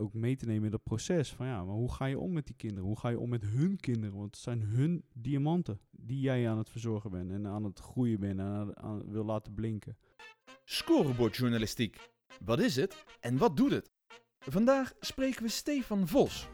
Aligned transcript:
ook 0.00 0.14
mee 0.14 0.36
te 0.36 0.46
nemen 0.46 0.64
in 0.64 0.70
dat 0.70 0.82
proces. 0.82 1.32
Van 1.32 1.46
ja, 1.46 1.64
maar 1.64 1.74
hoe 1.74 1.92
ga 1.92 2.04
je 2.04 2.18
om 2.18 2.32
met 2.32 2.46
die 2.46 2.56
kinderen? 2.56 2.84
Hoe 2.84 2.98
ga 2.98 3.08
je 3.08 3.18
om 3.18 3.28
met 3.28 3.42
hun 3.42 3.76
kinderen? 3.76 4.16
Want 4.16 4.34
het 4.34 4.42
zijn 4.42 4.60
hun 4.60 5.04
diamanten 5.14 5.80
die 5.90 6.20
jij 6.20 6.50
aan 6.50 6.58
het 6.58 6.70
verzorgen 6.70 7.10
bent 7.10 7.30
en 7.30 7.46
aan 7.46 7.64
het 7.64 7.78
groeien 7.78 8.20
bent 8.20 8.38
en 8.38 8.76
aan, 8.76 9.10
wil 9.10 9.24
laten 9.24 9.54
blinken. 9.54 9.96
Scorebordjournalistiek. 10.64 12.10
Wat 12.44 12.60
is 12.60 12.76
het 12.76 13.04
en 13.20 13.36
wat 13.36 13.56
doet 13.56 13.70
het? 13.70 13.90
Vandaag 14.38 14.92
spreken 15.00 15.42
we 15.42 15.48
Stefan 15.48 16.08
Vos, 16.08 16.48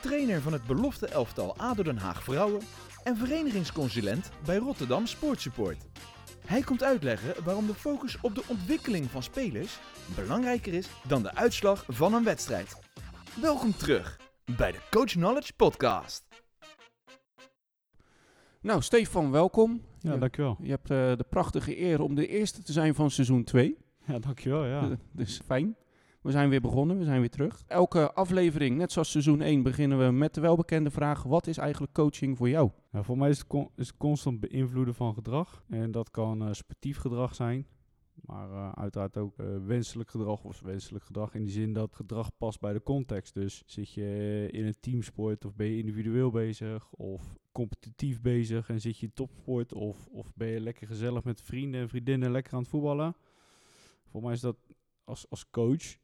trainer 0.00 0.40
van 0.40 0.52
het 0.52 0.66
belofte 0.66 1.06
elftal 1.06 1.56
ADO 1.56 1.82
Den 1.82 1.96
Haag 1.96 2.22
Vrouwen 2.22 2.62
en 3.04 3.16
verenigingsconsulent 3.16 4.30
bij 4.44 4.56
Rotterdam 4.56 5.06
Sportsupport. 5.06 5.86
Hij 6.46 6.62
komt 6.62 6.82
uitleggen 6.82 7.44
waarom 7.44 7.66
de 7.66 7.74
focus 7.74 8.20
op 8.20 8.34
de 8.34 8.44
ontwikkeling 8.48 9.10
van 9.10 9.22
spelers 9.22 9.78
belangrijker 10.14 10.74
is 10.74 10.88
dan 11.08 11.22
de 11.22 11.34
uitslag 11.34 11.84
van 11.88 12.14
een 12.14 12.24
wedstrijd. 12.24 12.81
Welkom 13.40 13.72
terug 13.72 14.20
bij 14.56 14.72
de 14.72 14.78
Coach 14.90 15.10
Knowledge 15.12 15.52
Podcast. 15.56 16.24
Nou, 18.60 18.82
Stefan, 18.82 19.30
welkom. 19.30 19.82
Ja, 20.00 20.16
dankjewel. 20.16 20.56
Je 20.62 20.70
hebt 20.70 20.90
eh, 20.90 20.96
de 21.16 21.24
prachtige 21.30 21.80
eer 21.80 22.00
om 22.00 22.14
de 22.14 22.26
eerste 22.26 22.62
te 22.62 22.72
zijn 22.72 22.94
van 22.94 23.10
seizoen 23.10 23.44
2. 23.44 23.78
Ja, 24.06 24.18
dankjewel, 24.18 24.66
ja. 24.66 24.98
dus 25.12 25.40
fijn. 25.44 25.76
We 26.22 26.30
zijn 26.30 26.48
weer 26.48 26.60
begonnen, 26.60 26.98
we 26.98 27.04
zijn 27.04 27.20
weer 27.20 27.30
terug. 27.30 27.62
Elke 27.66 28.12
aflevering, 28.12 28.76
net 28.76 28.92
zoals 28.92 29.10
seizoen 29.10 29.40
1, 29.40 29.62
beginnen 29.62 29.98
we 30.06 30.12
met 30.12 30.34
de 30.34 30.40
welbekende 30.40 30.90
vraag: 30.90 31.22
wat 31.22 31.46
is 31.46 31.58
eigenlijk 31.58 31.92
coaching 31.92 32.36
voor 32.36 32.48
jou? 32.48 32.70
Ja, 32.92 33.02
voor 33.02 33.18
mij 33.18 33.30
is 33.30 33.38
het, 33.38 33.46
con- 33.46 33.70
is 33.76 33.86
het 33.86 33.96
constant 33.96 34.40
beïnvloeden 34.40 34.94
van 34.94 35.14
gedrag. 35.14 35.62
En 35.68 35.90
dat 35.90 36.10
kan 36.10 36.42
eh, 36.42 36.52
sportief 36.52 36.98
gedrag 36.98 37.34
zijn. 37.34 37.66
Maar 38.22 38.50
eh, 38.50 38.72
uiteraard 38.72 39.16
ook 39.16 39.38
eh, 39.38 39.46
wenselijk 39.64 40.10
gedrag 40.10 40.44
of 40.44 40.60
wenselijk 40.60 41.04
gedrag 41.04 41.34
in 41.34 41.42
die 41.42 41.52
zin 41.52 41.72
dat 41.72 41.94
gedrag 41.94 42.36
past 42.36 42.60
bij 42.60 42.72
de 42.72 42.82
context. 42.82 43.34
Dus 43.34 43.62
zit 43.66 43.92
je 43.92 44.48
in 44.50 44.66
een 44.66 44.80
teamsport 44.80 45.44
of 45.44 45.54
ben 45.54 45.66
je 45.66 45.78
individueel 45.78 46.30
bezig 46.30 46.92
of 46.92 47.36
competitief 47.52 48.20
bezig 48.20 48.68
en 48.68 48.80
zit 48.80 48.98
je 48.98 49.06
in 49.06 49.12
topsport 49.12 49.72
of, 49.72 50.06
of 50.06 50.34
ben 50.34 50.48
je 50.48 50.60
lekker 50.60 50.86
gezellig 50.86 51.24
met 51.24 51.40
vrienden 51.40 51.80
en 51.80 51.88
vriendinnen 51.88 52.30
lekker 52.30 52.52
aan 52.52 52.60
het 52.60 52.68
voetballen. 52.68 53.16
Voor 54.06 54.22
mij 54.22 54.32
is 54.32 54.40
dat 54.40 54.56
als, 55.04 55.30
als 55.30 55.50
coach, 55.50 55.96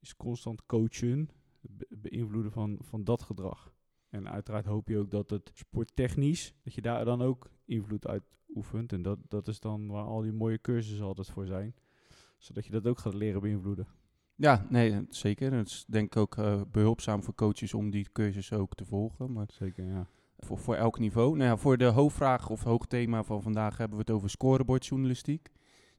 is 0.00 0.16
constant 0.16 0.66
coachen, 0.66 1.28
beïnvloeden 1.88 2.52
van, 2.52 2.78
van 2.80 3.04
dat 3.04 3.22
gedrag. 3.22 3.72
En 4.08 4.28
uiteraard 4.28 4.66
hoop 4.66 4.88
je 4.88 4.98
ook 4.98 5.10
dat 5.10 5.30
het 5.30 5.50
sporttechnisch, 5.54 6.54
dat 6.62 6.74
je 6.74 6.80
daar 6.80 7.04
dan 7.04 7.22
ook 7.22 7.50
invloed 7.70 8.06
uit 8.06 8.22
oefent. 8.54 8.92
En 8.92 9.02
dat, 9.02 9.18
dat 9.28 9.48
is 9.48 9.60
dan 9.60 9.86
waar 9.88 10.04
al 10.04 10.20
die 10.20 10.32
mooie 10.32 10.60
cursussen 10.60 11.06
altijd 11.06 11.30
voor 11.30 11.46
zijn. 11.46 11.74
Zodat 12.38 12.64
je 12.66 12.72
dat 12.72 12.86
ook 12.86 12.98
gaat 12.98 13.14
leren 13.14 13.40
beïnvloeden. 13.40 13.86
Ja, 14.34 14.66
nee, 14.68 15.06
zeker. 15.08 15.52
Het 15.52 15.66
is 15.66 15.84
denk 15.88 16.06
ik 16.06 16.16
ook 16.16 16.36
eh, 16.36 16.60
behulpzaam 16.72 17.22
voor 17.22 17.34
coaches 17.34 17.74
om 17.74 17.90
die 17.90 18.06
cursus 18.12 18.52
ook 18.52 18.74
te 18.74 18.84
volgen. 18.84 19.32
Maar 19.32 19.46
Zeker, 19.52 19.84
ja. 19.84 20.06
voor, 20.38 20.58
voor 20.58 20.74
elk 20.74 20.98
niveau. 20.98 21.36
Nou 21.36 21.50
ja, 21.50 21.56
voor 21.56 21.76
de 21.76 21.84
hoofdvraag 21.84 22.50
of 22.50 22.62
hoogthema 22.62 23.22
van 23.22 23.42
vandaag 23.42 23.76
hebben 23.76 23.96
we 23.96 24.02
het 24.02 24.12
over 24.12 24.30
scorebordjournalistiek. 24.30 25.50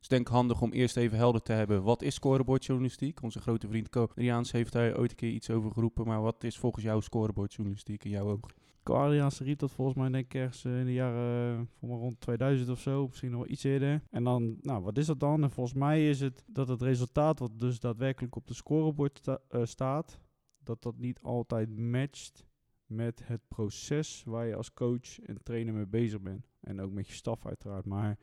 Is 0.01 0.07
denk 0.07 0.27
handig 0.27 0.61
om 0.61 0.71
eerst 0.71 0.97
even 0.97 1.17
helder 1.17 1.41
te 1.41 1.53
hebben, 1.53 1.83
wat 1.83 2.01
is 2.01 2.15
scorebordjournalistiek? 2.15 3.23
Onze 3.23 3.39
grote 3.39 3.67
vriend 3.67 3.89
Co 3.89 4.09
heeft 4.15 4.71
daar 4.71 4.97
ooit 4.97 5.09
een 5.09 5.15
keer 5.15 5.29
iets 5.31 5.49
over 5.49 5.71
geroepen, 5.71 6.05
maar 6.05 6.21
wat 6.21 6.43
is 6.43 6.57
volgens 6.57 6.83
jou 6.83 7.01
scorebordjournalistiek 7.01 8.03
in 8.03 8.09
jouw 8.09 8.29
oog? 8.29 8.39
Koaliaanse 8.83 9.43
riep 9.43 9.59
dat 9.59 9.71
volgens 9.71 9.97
mij 9.97 10.09
denk 10.09 10.25
ik 10.25 10.33
ergens 10.33 10.65
eh, 10.65 10.79
in 10.79 10.85
de 10.85 10.93
jaren 10.93 11.59
eh, 11.59 11.65
voor 11.79 11.97
rond 11.97 12.21
2000 12.21 12.69
of 12.69 12.79
zo, 12.79 13.07
misschien 13.07 13.31
nog 13.31 13.39
wel 13.39 13.49
iets 13.49 13.63
eerder. 13.63 14.01
En 14.09 14.23
dan, 14.23 14.57
nou, 14.61 14.83
wat 14.83 14.97
is 14.97 15.05
dat 15.05 15.19
dan? 15.19 15.43
En 15.43 15.51
volgens 15.51 15.75
mij 15.75 16.09
is 16.09 16.19
het 16.19 16.43
dat 16.47 16.67
het 16.67 16.81
resultaat 16.81 17.39
wat 17.39 17.59
dus 17.59 17.79
daadwerkelijk 17.79 18.35
op 18.35 18.47
de 18.47 18.53
scorebord 18.53 19.21
eh, 19.27 19.37
staat, 19.63 20.19
dat 20.63 20.83
dat 20.83 20.97
niet 20.97 21.19
altijd 21.21 21.77
matcht 21.77 22.45
met 22.85 23.21
het 23.23 23.41
proces 23.47 24.23
waar 24.25 24.47
je 24.47 24.55
als 24.55 24.73
coach 24.73 25.19
en 25.19 25.43
trainer 25.43 25.73
mee 25.73 25.87
bezig 25.87 26.21
bent. 26.21 26.49
En 26.59 26.81
ook 26.81 26.91
met 26.91 27.07
je 27.07 27.13
staf 27.13 27.45
uiteraard. 27.45 27.85
Maar 27.85 28.17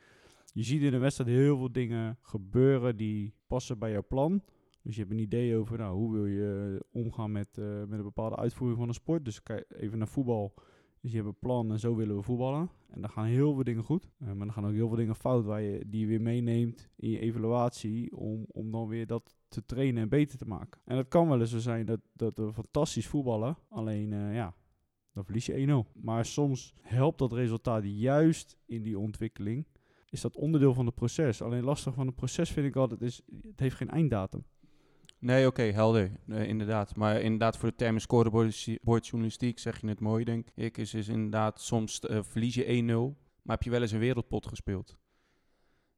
je 0.52 0.62
ziet 0.62 0.82
in 0.82 0.90
de 0.90 0.98
wedstrijd 0.98 1.30
heel 1.30 1.56
veel 1.56 1.72
dingen 1.72 2.18
gebeuren 2.20 2.96
die 2.96 3.34
passen 3.46 3.78
bij 3.78 3.90
jouw 3.90 4.06
plan. 4.08 4.42
Dus 4.82 4.94
je 4.94 5.00
hebt 5.02 5.12
een 5.12 5.18
idee 5.18 5.56
over 5.56 5.78
nou, 5.78 5.96
hoe 5.96 6.12
wil 6.12 6.26
je 6.26 6.84
omgaan 6.92 7.32
met, 7.32 7.58
eh, 7.58 7.64
met 7.64 7.98
een 7.98 8.04
bepaalde 8.04 8.36
uitvoering 8.36 8.78
van 8.78 8.88
een 8.88 8.94
sport. 8.94 9.24
Dus 9.24 9.42
kijk 9.42 9.64
even 9.68 9.98
naar 9.98 10.08
voetbal. 10.08 10.54
Dus 11.00 11.10
je 11.10 11.16
hebt 11.16 11.28
een 11.28 11.38
plan 11.38 11.72
en 11.72 11.78
zo 11.78 11.94
willen 11.94 12.16
we 12.16 12.22
voetballen. 12.22 12.70
En 12.90 13.00
dan 13.00 13.10
gaan 13.10 13.24
heel 13.24 13.54
veel 13.54 13.64
dingen 13.64 13.84
goed. 13.84 14.10
Eh, 14.18 14.26
maar 14.26 14.46
dan 14.46 14.52
gaan 14.52 14.66
ook 14.66 14.72
heel 14.72 14.88
veel 14.88 14.96
dingen 14.96 15.14
fout 15.14 15.44
waar 15.44 15.62
je, 15.62 15.84
die 15.86 16.00
je 16.00 16.06
weer 16.06 16.20
meeneemt 16.20 16.88
in 16.96 17.10
je 17.10 17.18
evaluatie. 17.18 18.16
Om, 18.16 18.46
om 18.48 18.70
dan 18.70 18.88
weer 18.88 19.06
dat 19.06 19.36
te 19.48 19.64
trainen 19.64 20.02
en 20.02 20.08
beter 20.08 20.38
te 20.38 20.44
maken. 20.44 20.80
En 20.84 20.96
het 20.96 21.08
kan 21.08 21.28
wel 21.28 21.40
eens 21.40 21.50
zo 21.50 21.58
zijn 21.58 21.86
dat, 21.86 22.00
dat 22.12 22.36
we 22.36 22.52
fantastisch 22.52 23.06
voetballen. 23.06 23.56
Alleen 23.68 24.12
eh, 24.12 24.34
ja, 24.34 24.54
dan 25.12 25.24
verlies 25.24 25.46
je 25.46 25.84
1-0. 25.94 26.00
Maar 26.02 26.24
soms 26.24 26.74
helpt 26.80 27.18
dat 27.18 27.32
resultaat 27.32 27.82
juist 27.84 28.58
in 28.66 28.82
die 28.82 28.98
ontwikkeling. 28.98 29.66
Is 30.10 30.20
dat 30.20 30.36
onderdeel 30.36 30.74
van 30.74 30.86
het 30.86 30.94
proces. 30.94 31.42
Alleen 31.42 31.64
lastig 31.64 31.94
van 31.94 32.06
het 32.06 32.16
proces 32.16 32.50
vind 32.50 32.66
ik 32.66 32.76
altijd 32.76 33.02
is, 33.02 33.22
het 33.42 33.60
heeft 33.60 33.76
geen 33.76 33.90
einddatum. 33.90 34.44
Nee, 35.18 35.46
oké, 35.46 35.62
helder. 35.62 36.10
Inderdaad. 36.26 36.96
Maar 36.96 37.20
inderdaad, 37.20 37.56
voor 37.56 37.68
de 37.68 37.74
termen 37.74 38.00
scorebordjournalistiek 38.00 39.58
zeg 39.58 39.80
je 39.80 39.88
het 39.88 40.00
mooi, 40.00 40.24
denk 40.24 40.48
ik. 40.54 40.76
Is, 40.78 40.94
is 40.94 41.08
inderdaad, 41.08 41.60
soms 41.60 42.00
eh, 42.00 42.22
verlies 42.22 42.54
je 42.54 42.64
1-0, 42.64 43.18
maar 43.42 43.56
heb 43.56 43.62
je 43.62 43.70
wel 43.70 43.80
eens 43.82 43.92
een 43.92 43.98
wereldpot 43.98 44.46
gespeeld. 44.46 44.98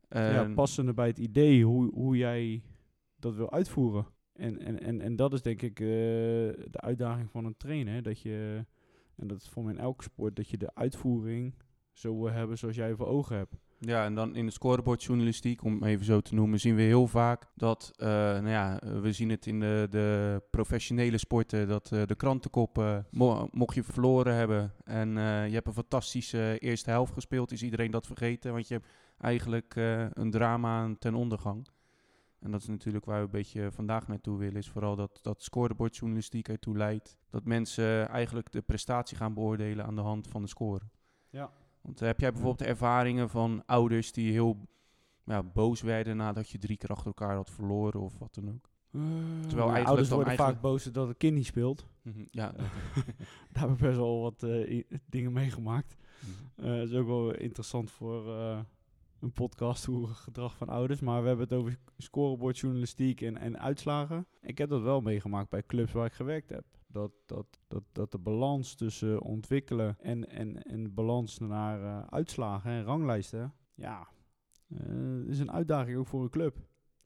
ja, 0.08 0.44
En- 0.44 0.54
passende 0.54 0.94
bij 0.94 1.06
het 1.06 1.18
idee 1.18 1.64
hoe, 1.64 1.90
hoe 1.94 2.16
jij 2.16 2.62
dat 3.16 3.34
wil 3.34 3.52
uitvoeren. 3.52 4.06
En, 4.32 4.58
en, 4.58 4.80
en, 4.82 5.00
en 5.00 5.16
dat 5.16 5.32
is 5.32 5.42
denk 5.42 5.62
ik 5.62 5.80
eh, 5.80 5.86
de 5.86 6.80
uitdaging 6.80 7.30
van 7.30 7.44
een 7.44 7.56
trainer. 7.56 8.02
Dat 8.02 8.20
je, 8.20 8.64
en 9.16 9.26
dat 9.26 9.40
is 9.42 9.48
voor 9.48 9.64
mij 9.64 9.72
in 9.72 9.78
elke 9.80 10.02
sport, 10.02 10.36
dat 10.36 10.48
je 10.48 10.56
de 10.56 10.74
uitvoering 10.74 11.54
zo 11.92 12.20
wil 12.22 12.30
hebben 12.32 12.58
zoals 12.58 12.76
jij 12.76 12.94
voor 12.94 13.06
ogen 13.06 13.36
hebt. 13.36 13.54
Ja, 13.82 14.04
en 14.04 14.14
dan 14.14 14.34
in 14.34 14.46
de 14.46 14.52
scorebordjournalistiek, 14.52 15.64
om 15.64 15.84
even 15.84 16.04
zo 16.04 16.20
te 16.20 16.34
noemen, 16.34 16.60
zien 16.60 16.74
we 16.74 16.82
heel 16.82 17.06
vaak 17.06 17.46
dat, 17.54 17.92
eh, 17.96 18.06
nou 18.08 18.48
ja, 18.48 18.80
eh, 18.80 19.00
we 19.00 19.12
zien 19.12 19.30
het 19.30 19.46
in 19.46 19.60
de, 19.60 19.86
de 19.90 20.42
professionele 20.50 21.18
sporten, 21.18 21.68
dat 21.68 21.92
eh, 21.92 22.02
de 22.06 22.14
krantenkoppen, 22.14 23.06
mo- 23.10 23.48
mocht 23.52 23.74
je 23.74 23.82
verloren 23.82 24.34
hebben 24.34 24.72
en 24.84 25.18
eh, 25.18 25.46
je 25.48 25.54
hebt 25.54 25.66
een 25.66 25.72
fantastische 25.72 26.58
eerste 26.58 26.90
helft 26.90 27.12
gespeeld, 27.12 27.52
is 27.52 27.62
iedereen 27.62 27.90
dat 27.90 28.06
vergeten, 28.06 28.52
want 28.52 28.68
je 28.68 28.74
hebt 28.74 28.86
eigenlijk 29.18 29.76
eh, 29.76 30.06
een 30.10 30.30
drama 30.30 30.94
ten 30.98 31.14
ondergang. 31.14 31.68
En 32.40 32.50
dat 32.50 32.60
is 32.60 32.66
natuurlijk 32.68 33.04
waar 33.04 33.18
we 33.18 33.24
een 33.24 33.30
beetje 33.30 33.72
vandaag 33.72 34.08
naartoe 34.08 34.38
willen, 34.38 34.56
is 34.56 34.68
vooral 34.68 34.96
dat, 34.96 35.18
dat 35.22 35.42
scorebordjournalistiek 35.42 36.48
ertoe 36.48 36.76
leidt, 36.76 37.16
dat 37.30 37.44
mensen 37.44 38.08
eigenlijk 38.08 38.52
de 38.52 38.62
prestatie 38.62 39.16
gaan 39.16 39.34
beoordelen 39.34 39.84
aan 39.84 39.94
de 39.94 40.00
hand 40.00 40.28
van 40.28 40.42
de 40.42 40.48
score. 40.48 40.84
Ja. 41.30 41.50
Want 41.82 42.00
eh, 42.00 42.06
heb 42.06 42.20
jij 42.20 42.32
bijvoorbeeld 42.32 42.68
ervaringen 42.68 43.28
van 43.30 43.62
ouders 43.66 44.12
die 44.12 44.32
heel 44.32 44.68
ja, 45.24 45.42
boos 45.42 45.80
werden 45.82 46.16
nadat 46.16 46.50
je 46.50 46.58
drie 46.58 46.76
keer 46.76 46.88
achter 46.90 47.06
elkaar 47.06 47.34
had 47.34 47.50
verloren 47.50 48.00
of 48.00 48.18
wat 48.18 48.34
dan 48.34 48.48
ook? 48.48 48.68
Terwijl 48.90 49.70
eigenlijk 49.70 49.86
ouders 49.86 50.08
dan 50.08 50.16
worden 50.18 50.36
eigenlijk- 50.38 50.38
vaak 50.60 50.60
boos 50.60 50.84
dat 50.84 51.08
het 51.08 51.16
kind 51.16 51.34
niet 51.34 51.46
speelt. 51.46 51.86
Ja, 52.30 52.52
Daar 53.52 53.62
heb 53.62 53.70
ik 53.70 53.76
best 53.76 53.96
wel 53.96 54.20
wat 54.20 54.42
eh, 54.42 54.70
i- 54.76 54.86
dingen 55.06 55.32
meegemaakt. 55.32 55.96
Mhm. 56.20 56.66
Eh, 56.68 56.78
Het 56.80 56.90
is 56.90 56.96
ook 56.96 57.06
wel 57.06 57.34
interessant 57.34 57.90
voor 57.90 58.36
eh, 58.36 58.58
een 59.20 59.32
podcast 59.32 59.84
hoe 59.84 60.06
gedrag 60.06 60.56
van 60.56 60.68
ouders. 60.68 61.00
Maar 61.00 61.20
we 61.22 61.28
hebben 61.28 61.48
het 61.48 61.58
over 61.58 61.78
scorebordjournalistiek 61.96 63.20
en, 63.20 63.36
en 63.36 63.58
uitslagen. 63.60 64.26
Ik 64.42 64.58
heb 64.58 64.68
dat 64.68 64.82
wel 64.82 65.00
meegemaakt 65.00 65.50
bij 65.50 65.62
clubs 65.66 65.92
waar 65.92 66.06
ik 66.06 66.12
gewerkt 66.12 66.48
heb. 66.50 66.64
Dat, 66.92 67.12
dat, 67.26 67.60
dat, 67.68 67.82
dat 67.92 68.12
de 68.12 68.18
balans 68.18 68.74
tussen 68.74 69.22
ontwikkelen 69.22 69.96
en, 70.00 70.28
en, 70.28 70.62
en 70.62 70.94
balans 70.94 71.38
naar 71.38 71.82
eh, 71.82 72.06
uitslagen 72.08 72.70
en 72.70 72.84
ranglijsten. 72.84 73.54
Ja, 73.74 74.08
eh, 74.68 75.28
is 75.28 75.38
een 75.38 75.52
uitdaging 75.52 75.98
ook 75.98 76.06
voor 76.06 76.22
een 76.22 76.30
club. 76.30 76.58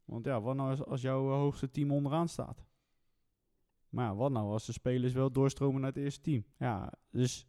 Want 0.05 0.25
ja, 0.25 0.41
wat 0.41 0.57
nou 0.57 0.71
als, 0.71 0.85
als 0.85 1.01
jouw 1.01 1.29
hoogste 1.29 1.71
team 1.71 1.93
onderaan 1.93 2.29
staat? 2.29 2.65
Maar 3.89 4.05
ja, 4.05 4.15
wat 4.15 4.31
nou 4.31 4.51
als 4.51 4.67
de 4.67 4.73
spelers 4.73 5.13
wel 5.13 5.33
doorstromen 5.33 5.81
naar 5.81 5.93
het 5.93 6.03
eerste 6.03 6.21
team? 6.21 6.45
Ja, 6.59 6.93
dus 7.11 7.47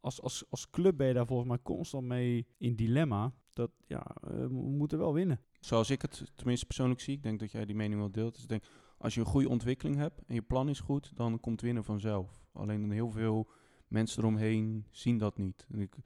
als, 0.00 0.22
als, 0.22 0.44
als 0.50 0.70
club 0.70 0.96
ben 0.96 1.06
je 1.06 1.14
daar 1.14 1.26
volgens 1.26 1.48
mij 1.48 1.58
constant 1.62 2.06
mee 2.06 2.46
in 2.58 2.76
dilemma. 2.76 3.32
Dat 3.52 3.70
ja, 3.86 4.02
eh, 4.22 4.30
we 4.30 4.48
moeten 4.48 4.98
wel 4.98 5.12
winnen. 5.12 5.40
Zoals 5.60 5.90
ik 5.90 6.02
het 6.02 6.32
tenminste 6.34 6.66
persoonlijk 6.66 7.00
zie, 7.00 7.16
ik 7.16 7.22
denk 7.22 7.40
dat 7.40 7.50
jij 7.50 7.64
die 7.64 7.74
mening 7.74 8.00
wel 8.00 8.10
deelt. 8.10 8.34
Dus 8.34 8.42
ik 8.42 8.48
denk, 8.48 8.64
als 9.00 9.14
je 9.14 9.20
een 9.20 9.26
goede 9.26 9.48
ontwikkeling 9.48 9.96
hebt 9.96 10.22
en 10.26 10.34
je 10.34 10.42
plan 10.42 10.68
is 10.68 10.80
goed, 10.80 11.16
dan 11.16 11.40
komt 11.40 11.60
winnen 11.60 11.84
vanzelf. 11.84 12.44
Alleen 12.52 12.90
heel 12.90 13.10
veel 13.10 13.50
mensen 13.88 14.22
eromheen 14.22 14.86
zien 14.90 15.18
dat 15.18 15.38
niet. 15.38 15.66
Ik, 15.72 15.96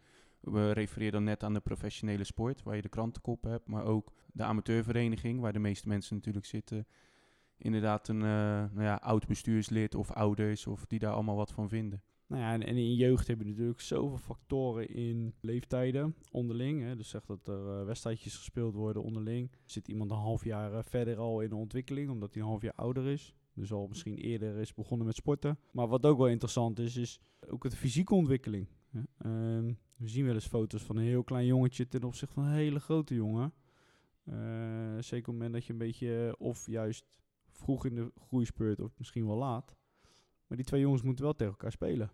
we 0.40 0.72
refereer 0.72 1.10
dan 1.10 1.24
net 1.24 1.42
aan 1.42 1.54
de 1.54 1.60
professionele 1.60 2.24
sport, 2.24 2.62
waar 2.62 2.76
je 2.76 2.82
de 2.82 2.88
krantenkop 2.88 3.42
hebt, 3.42 3.68
maar 3.68 3.84
ook 3.84 4.12
de 4.32 4.42
amateurvereniging, 4.42 5.40
waar 5.40 5.52
de 5.52 5.58
meeste 5.58 5.88
mensen 5.88 6.16
natuurlijk 6.16 6.46
zitten. 6.46 6.86
Inderdaad 7.56 8.08
een 8.08 8.22
eh, 8.22 8.28
nou 8.72 8.82
ja, 8.82 8.94
oud 8.94 9.26
bestuurslid 9.26 9.94
of 9.94 10.10
ouders 10.10 10.66
of 10.66 10.86
die 10.86 10.98
daar 10.98 11.12
allemaal 11.12 11.36
wat 11.36 11.52
van 11.52 11.68
vinden. 11.68 12.02
Nou 12.34 12.46
ja, 12.46 12.66
en, 12.66 12.76
in 12.76 12.94
jeugd 12.94 13.26
heb 13.26 13.38
je 13.38 13.44
natuurlijk 13.44 13.80
zoveel 13.80 14.18
factoren 14.18 14.88
in 14.88 15.34
leeftijden 15.40 16.14
onderling. 16.30 16.82
Hè. 16.82 16.96
Dus 16.96 17.08
zeg 17.08 17.24
dat 17.24 17.48
er 17.48 17.78
eh, 17.78 17.84
wedstrijdjes 17.84 18.36
gespeeld 18.36 18.74
worden 18.74 19.02
onderling. 19.02 19.50
Zit 19.64 19.88
iemand 19.88 20.10
een 20.10 20.16
half 20.16 20.44
jaar 20.44 20.72
eh, 20.72 20.82
verder 20.82 21.18
al 21.18 21.40
in 21.40 21.48
de 21.48 21.56
ontwikkeling, 21.56 22.10
omdat 22.10 22.34
hij 22.34 22.42
een 22.42 22.48
half 22.48 22.62
jaar 22.62 22.74
ouder 22.74 23.06
is. 23.06 23.34
Dus 23.52 23.72
al 23.72 23.86
misschien 23.86 24.16
eerder 24.16 24.56
is 24.56 24.74
begonnen 24.74 25.06
met 25.06 25.16
sporten. 25.16 25.58
Maar 25.70 25.88
wat 25.88 26.06
ook 26.06 26.18
wel 26.18 26.28
interessant 26.28 26.78
is, 26.78 26.96
is 26.96 27.20
ook 27.48 27.70
de 27.70 27.76
fysieke 27.76 28.14
ontwikkeling. 28.14 28.68
Ehm, 29.18 29.72
we 29.96 30.08
zien 30.08 30.24
wel 30.24 30.34
eens 30.34 30.46
foto's 30.46 30.82
van 30.82 30.96
een 30.96 31.04
heel 31.04 31.24
klein 31.24 31.46
jongetje 31.46 31.88
ten 31.88 32.04
opzichte 32.04 32.34
van 32.34 32.44
een 32.44 32.52
hele 32.52 32.80
grote 32.80 33.14
jongen. 33.14 33.52
Eh, 34.24 34.34
zeker 34.98 35.18
op 35.18 35.24
het 35.24 35.26
moment 35.26 35.52
dat 35.52 35.64
je 35.64 35.72
een 35.72 35.78
beetje, 35.78 36.34
of 36.38 36.66
juist 36.66 37.18
vroeg 37.48 37.86
in 37.86 37.94
de 37.94 38.12
groeispurt, 38.26 38.80
of 38.80 38.98
misschien 38.98 39.26
wel 39.26 39.36
laat. 39.36 39.76
Maar 40.46 40.56
die 40.56 40.66
twee 40.66 40.80
jongens 40.80 41.02
moeten 41.02 41.24
wel 41.24 41.34
tegen 41.34 41.52
elkaar 41.52 41.72
spelen. 41.72 42.10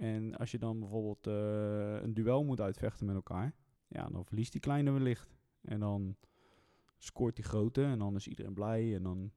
En 0.00 0.36
als 0.36 0.50
je 0.50 0.58
dan 0.58 0.78
bijvoorbeeld 0.78 1.26
eh, 1.26 2.02
een 2.02 2.14
duel 2.14 2.44
moet 2.44 2.60
uitvechten 2.60 3.06
met 3.06 3.14
elkaar, 3.14 3.54
ja, 3.88 4.08
dan 4.08 4.24
verliest 4.24 4.52
die 4.52 4.60
kleine 4.60 4.90
wellicht. 4.90 5.36
En 5.60 5.80
dan 5.80 6.16
scoort 6.98 7.36
die 7.36 7.44
grote 7.44 7.82
en 7.84 7.98
dan 7.98 8.14
is 8.14 8.28
iedereen 8.28 8.54
blij 8.54 8.94
en 8.94 9.02
dan 9.02 9.32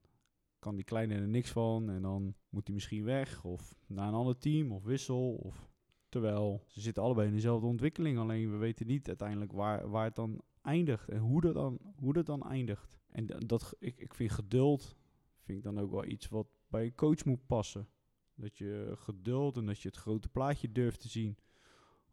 kan 0.59 0.75
die 0.75 0.85
kleine 0.85 1.13
er 1.13 1.27
niks 1.27 1.51
van 1.51 1.89
en 1.89 2.01
dan 2.01 2.35
moet 2.49 2.65
hij 2.65 2.73
misschien 2.73 3.03
weg 3.03 3.43
of 3.43 3.75
naar 3.87 4.07
een 4.07 4.13
ander 4.13 4.37
team 4.37 4.71
of 4.71 4.83
wissel. 4.83 5.35
Of, 5.35 5.71
terwijl 6.09 6.63
ze 6.67 6.81
zitten 6.81 7.03
allebei 7.03 7.27
in 7.27 7.33
dezelfde 7.33 7.67
ontwikkeling, 7.67 8.17
alleen 8.17 8.51
we 8.51 8.57
weten 8.57 8.87
niet 8.87 9.07
uiteindelijk 9.07 9.51
waar, 9.51 9.89
waar 9.89 10.05
het 10.05 10.15
dan 10.15 10.41
eindigt 10.61 11.09
en 11.09 11.19
hoe 11.19 11.41
dat 11.41 11.53
dan, 11.53 11.79
hoe 11.95 12.13
dat 12.13 12.25
dan 12.25 12.43
eindigt. 12.43 12.99
En 13.09 13.25
da- 13.25 13.37
dat, 13.37 13.75
ik, 13.79 13.99
ik 13.99 14.13
vind 14.13 14.31
geduld 14.31 14.95
vind 15.39 15.57
ik 15.57 15.63
dan 15.63 15.79
ook 15.79 15.91
wel 15.91 16.05
iets 16.05 16.27
wat 16.27 16.47
bij 16.67 16.85
een 16.85 16.95
coach 16.95 17.25
moet 17.25 17.45
passen. 17.45 17.87
Dat 18.35 18.57
je 18.57 18.93
geduld 18.95 19.57
en 19.57 19.65
dat 19.65 19.81
je 19.81 19.87
het 19.87 19.97
grote 19.97 20.29
plaatje 20.29 20.71
durft 20.71 20.99
te 20.99 21.09
zien. 21.09 21.37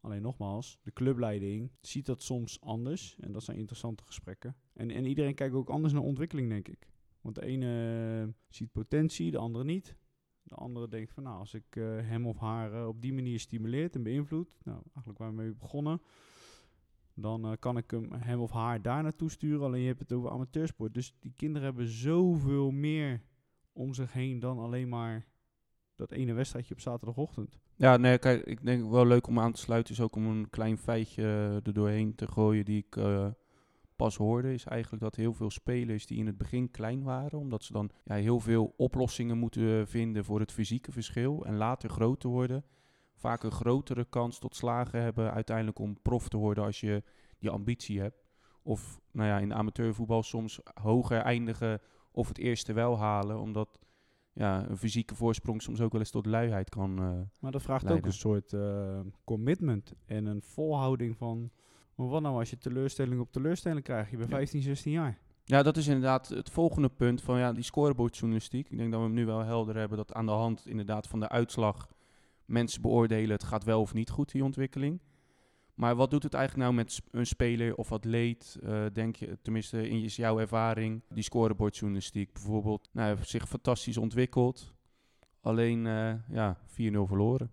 Alleen 0.01 0.21
nogmaals, 0.21 0.79
de 0.83 0.93
clubleiding 0.93 1.71
ziet 1.81 2.05
dat 2.05 2.21
soms 2.21 2.61
anders. 2.61 3.15
En 3.19 3.31
dat 3.31 3.43
zijn 3.43 3.57
interessante 3.57 4.03
gesprekken. 4.03 4.55
En, 4.73 4.91
en 4.91 5.05
iedereen 5.05 5.35
kijkt 5.35 5.55
ook 5.55 5.69
anders 5.69 5.93
naar 5.93 6.01
ontwikkeling, 6.01 6.49
denk 6.49 6.67
ik. 6.67 6.89
Want 7.21 7.35
de 7.35 7.45
ene 7.45 8.21
eh, 8.21 8.33
ziet 8.49 8.71
potentie, 8.71 9.31
de 9.31 9.37
andere 9.37 9.63
niet. 9.63 9.95
De 10.43 10.55
andere 10.55 10.87
denkt 10.87 11.13
van, 11.13 11.23
nou, 11.23 11.37
als 11.37 11.53
ik 11.53 11.75
eh, 11.75 11.83
hem 11.83 12.27
of 12.27 12.37
haar 12.37 12.73
eh, 12.73 12.87
op 12.87 13.01
die 13.01 13.13
manier 13.13 13.39
stimuleert 13.39 13.95
en 13.95 14.03
beïnvloed, 14.03 14.49
nou, 14.63 14.81
eigenlijk 14.83 15.17
waar 15.17 15.29
we 15.29 15.35
mee 15.35 15.53
begonnen, 15.53 16.01
dan 17.13 17.57
kan 17.59 17.77
ik 17.77 17.91
hem 18.17 18.39
of 18.39 18.51
haar 18.51 18.81
daar 18.81 19.03
naartoe 19.03 19.29
sturen. 19.29 19.65
Alleen 19.65 19.81
je 19.81 19.87
hebt 19.87 19.99
het 19.99 20.11
over 20.11 20.29
amateursport. 20.29 20.93
Dus 20.93 21.15
die 21.19 21.33
kinderen 21.35 21.67
hebben 21.67 21.87
zoveel 21.87 22.71
meer 22.71 23.21
om 23.73 23.93
zich 23.93 24.13
heen 24.13 24.39
dan 24.39 24.59
alleen 24.59 24.89
maar 24.89 25.27
dat 26.01 26.11
ene 26.11 26.33
wedstrijdje 26.33 26.73
op 26.73 26.79
zaterdagochtend. 26.79 27.59
Ja, 27.75 27.97
nee, 27.97 28.17
kijk, 28.17 28.45
ik 28.45 28.65
denk 28.65 28.89
wel 28.89 29.05
leuk 29.05 29.27
om 29.27 29.39
aan 29.39 29.51
te 29.51 29.61
sluiten 29.61 29.93
is 29.93 30.01
ook 30.01 30.15
om 30.15 30.25
een 30.25 30.49
klein 30.49 30.77
feitje 30.77 31.23
eh, 31.23 31.55
er 31.55 31.73
doorheen 31.73 32.15
te 32.15 32.27
gooien 32.27 32.65
die 32.65 32.77
ik 32.87 32.95
eh, 32.95 33.27
pas 33.95 34.17
hoorde. 34.17 34.53
Is 34.53 34.65
eigenlijk 34.65 35.03
dat 35.03 35.15
heel 35.15 35.33
veel 35.33 35.49
spelers 35.49 36.05
die 36.05 36.17
in 36.17 36.25
het 36.25 36.37
begin 36.37 36.71
klein 36.71 37.03
waren, 37.03 37.39
omdat 37.39 37.63
ze 37.63 37.73
dan 37.73 37.89
ja, 38.03 38.15
heel 38.15 38.39
veel 38.39 38.73
oplossingen 38.77 39.37
moeten 39.37 39.87
vinden 39.87 40.25
voor 40.25 40.39
het 40.39 40.51
fysieke 40.51 40.91
verschil 40.91 41.45
en 41.45 41.57
later 41.57 41.89
groot 41.89 42.19
te 42.19 42.27
worden, 42.27 42.63
vaak 43.15 43.43
een 43.43 43.51
grotere 43.51 44.05
kans 44.05 44.39
tot 44.39 44.55
slagen 44.55 45.01
hebben 45.01 45.33
uiteindelijk 45.33 45.79
om 45.79 46.01
prof 46.01 46.29
te 46.29 46.37
worden 46.37 46.63
als 46.63 46.79
je 46.79 47.03
die 47.39 47.49
ambitie 47.49 47.99
hebt. 47.99 48.23
Of 48.63 49.01
nou 49.11 49.27
ja, 49.27 49.39
in 49.39 49.53
amateurvoetbal 49.53 50.23
soms 50.23 50.59
hoger 50.73 51.19
eindigen 51.19 51.81
of 52.11 52.27
het 52.27 52.37
eerste 52.37 52.73
wel 52.73 52.97
halen, 52.97 53.39
omdat 53.39 53.79
ja, 54.33 54.69
een 54.69 54.77
fysieke 54.77 55.15
voorsprong 55.15 55.61
soms 55.61 55.81
ook 55.81 55.91
wel 55.91 56.01
eens 56.01 56.11
tot 56.11 56.25
luiheid 56.25 56.69
kan 56.69 56.99
eh, 56.99 57.19
Maar 57.39 57.51
dat 57.51 57.61
vraagt 57.61 57.91
ook 57.91 58.05
een 58.05 58.13
soort 58.13 58.53
eh, 58.53 58.99
commitment 59.23 59.93
en 60.05 60.25
een 60.25 60.41
volhouding 60.41 61.17
van... 61.17 61.51
Maar 61.95 62.07
wat 62.07 62.21
nou 62.21 62.37
als 62.37 62.49
je 62.49 62.57
teleurstelling 62.57 63.19
op 63.19 63.31
teleurstelling 63.31 63.83
krijgt? 63.83 64.11
Je 64.11 64.17
bent 64.17 64.29
Ja. 64.29 64.35
15, 64.35 64.61
16 64.61 64.91
jaar. 64.91 65.19
Ja, 65.43 65.63
dat 65.63 65.77
is 65.77 65.87
inderdaad 65.87 66.27
het 66.27 66.49
volgende 66.49 66.89
punt 66.89 67.21
van 67.21 67.39
ja, 67.39 67.53
die 67.53 67.63
scorebordjournalistiek. 67.63 68.69
Ik 68.69 68.77
denk 68.77 68.91
dat 68.91 68.99
we 68.99 69.05
hem 69.05 69.15
nu 69.15 69.25
wel 69.25 69.39
helder 69.39 69.75
hebben 69.75 69.97
dat 69.97 70.13
aan 70.13 70.25
de 70.25 70.31
hand 70.31 70.67
inderdaad 70.67 71.07
van 71.07 71.19
de 71.19 71.29
uitslag 71.29 71.89
mensen 72.45 72.81
beoordelen 72.81 73.31
het 73.31 73.43
gaat 73.43 73.63
wel 73.63 73.81
of 73.81 73.93
niet 73.93 74.09
goed, 74.09 74.31
die 74.31 74.43
ontwikkeling. 74.43 74.99
Maar 75.75 75.95
wat 75.95 76.11
doet 76.11 76.23
het 76.23 76.33
eigenlijk 76.33 76.65
nou 76.69 76.75
met 76.83 77.01
een 77.11 77.25
speler 77.25 77.75
of 77.75 77.91
atleet, 77.91 78.57
eh, 78.63 78.85
denk 78.93 79.15
je, 79.15 79.37
tenminste 79.41 79.89
in 79.89 79.99
jouw 79.99 80.39
ervaring, 80.39 81.03
die 81.09 81.23
scorebordjournalistiek 81.23 82.33
bijvoorbeeld, 82.33 82.89
nou, 82.91 83.15
heeft 83.15 83.29
zich 83.29 83.47
fantastisch 83.47 83.97
ontwikkeld, 83.97 84.73
alleen 85.41 85.87
eh, 85.87 86.13
ja, 86.29 86.57
4-0 86.65 86.67
verloren. 87.07 87.51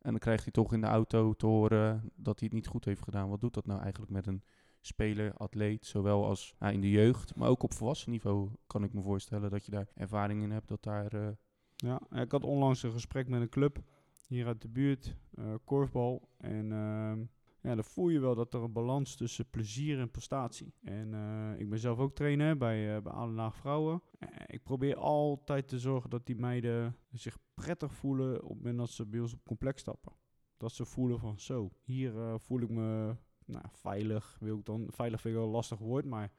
En 0.00 0.10
dan 0.10 0.18
krijgt 0.18 0.42
hij 0.42 0.52
toch 0.52 0.72
in 0.72 0.80
de 0.80 0.86
auto 0.86 1.32
te 1.32 1.46
horen 1.46 2.10
dat 2.16 2.38
hij 2.38 2.48
het 2.48 2.56
niet 2.56 2.66
goed 2.66 2.84
heeft 2.84 3.02
gedaan. 3.02 3.28
Wat 3.28 3.40
doet 3.40 3.54
dat 3.54 3.66
nou 3.66 3.80
eigenlijk 3.80 4.12
met 4.12 4.26
een 4.26 4.42
speler, 4.80 5.34
atleet, 5.34 5.86
zowel 5.86 6.24
als 6.26 6.54
nou, 6.58 6.72
in 6.72 6.80
de 6.80 6.90
jeugd, 6.90 7.34
maar 7.34 7.48
ook 7.48 7.62
op 7.62 7.74
volwassen 7.74 8.10
niveau 8.10 8.50
kan 8.66 8.84
ik 8.84 8.92
me 8.92 9.02
voorstellen 9.02 9.50
dat 9.50 9.64
je 9.64 9.70
daar 9.70 9.88
ervaring 9.94 10.42
in 10.42 10.50
hebt, 10.50 10.68
dat 10.68 10.82
daar... 10.82 11.12
eh, 11.12 11.28
Ja, 11.76 12.00
ik 12.10 12.30
had 12.30 12.44
onlangs 12.44 12.82
een 12.82 12.92
gesprek 12.92 13.28
met 13.28 13.40
een 13.40 13.48
club 13.48 13.78
hier 14.28 14.46
uit 14.46 14.62
de 14.62 14.68
buurt, 14.68 15.16
korfbal. 15.64 16.28
En 16.38 16.72
ehm, 16.72 17.18
ja, 17.64 17.74
dan 17.74 17.84
voel 17.84 18.08
je 18.08 18.20
wel 18.20 18.34
dat 18.34 18.54
er 18.54 18.62
een 18.62 18.72
balans 18.72 19.16
tussen 19.16 19.50
plezier 19.50 20.00
en 20.00 20.10
prestatie. 20.10 20.74
En 20.82 21.14
eh, 21.14 21.60
ik 21.60 21.68
ben 21.68 21.78
zelf 21.78 21.98
ook 21.98 22.14
trainer 22.14 22.56
bij, 22.56 22.96
uh, 22.96 23.02
bij 23.02 23.12
Adenhaag 23.12 23.56
Vrouwen. 23.56 24.02
Eh, 24.18 24.28
ik 24.46 24.62
probeer 24.62 24.96
altijd 24.96 25.68
te 25.68 25.78
zorgen 25.78 26.10
dat 26.10 26.26
die 26.26 26.36
meiden 26.36 26.96
zich 27.12 27.38
prettig 27.54 27.92
voelen 27.92 28.42
op 28.42 28.48
het 28.48 28.58
moment 28.58 28.78
dat 28.78 28.90
ze 28.90 29.06
bij 29.06 29.20
ons 29.20 29.32
op 29.32 29.44
complex 29.44 29.80
stappen. 29.80 30.12
Dat 30.56 30.72
ze 30.72 30.84
voelen 30.84 31.18
van 31.18 31.38
zo, 31.38 31.70
hier 31.82 32.38
voel 32.40 32.60
ik 32.60 32.70
me 32.70 33.16
nou, 33.46 33.64
veilig. 33.70 34.36
Wil 34.40 34.58
ik 34.58 34.64
dan, 34.64 34.86
veilig 34.88 35.20
vind 35.20 35.34
ik 35.34 35.40
wel 35.40 35.48
een 35.48 35.54
lastig 35.56 35.78
woord, 35.78 36.04
maar 36.04 36.32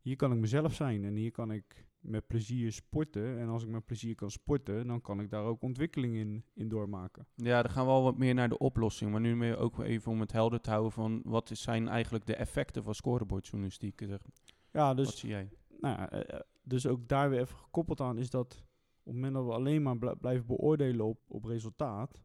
hier 0.00 0.16
kan 0.16 0.32
ik 0.32 0.38
mezelf 0.38 0.74
zijn 0.74 1.04
en 1.04 1.14
hier 1.14 1.30
kan 1.30 1.52
ik 1.52 1.87
met 2.00 2.26
plezier 2.26 2.72
sporten. 2.72 3.38
En 3.38 3.48
als 3.48 3.62
ik 3.62 3.68
met 3.68 3.84
plezier 3.86 4.14
kan 4.14 4.30
sporten, 4.30 4.86
dan 4.86 5.00
kan 5.00 5.20
ik 5.20 5.30
daar 5.30 5.42
ook 5.44 5.62
ontwikkeling 5.62 6.14
in, 6.16 6.44
in 6.54 6.68
doormaken. 6.68 7.26
Ja, 7.34 7.62
dan 7.62 7.70
gaan 7.70 7.84
we 7.84 7.90
al 7.92 8.02
wat 8.02 8.18
meer 8.18 8.34
naar 8.34 8.48
de 8.48 8.58
oplossing. 8.58 9.10
Maar 9.10 9.20
nu 9.20 9.36
meer 9.36 9.56
ook 9.58 9.78
even 9.80 10.12
om 10.12 10.20
het 10.20 10.32
helder 10.32 10.60
te 10.60 10.70
houden 10.70 10.92
van 10.92 11.20
wat 11.24 11.50
zijn 11.52 11.88
eigenlijk 11.88 12.26
de 12.26 12.34
effecten 12.34 12.82
van 12.82 12.94
scorebordjournalistiek. 12.94 14.02
Zeg. 14.06 14.20
Ja, 14.72 14.86
wat 14.86 14.96
dus, 14.96 15.18
zie 15.18 15.28
jij? 15.28 15.48
nou, 15.80 16.08
eh, 16.08 16.20
eh, 16.34 16.40
dus 16.62 16.86
ook 16.86 17.08
daar 17.08 17.30
weer 17.30 17.40
even 17.40 17.56
gekoppeld 17.56 18.00
aan 18.00 18.18
is 18.18 18.30
dat 18.30 18.54
op 18.98 19.04
het 19.04 19.14
moment 19.14 19.34
dat 19.34 19.44
we 19.44 19.52
alleen 19.52 19.82
maar 19.82 19.98
bl- 19.98 20.16
blijven 20.20 20.46
beoordelen 20.46 21.06
op, 21.06 21.20
op 21.28 21.44
resultaat. 21.44 22.22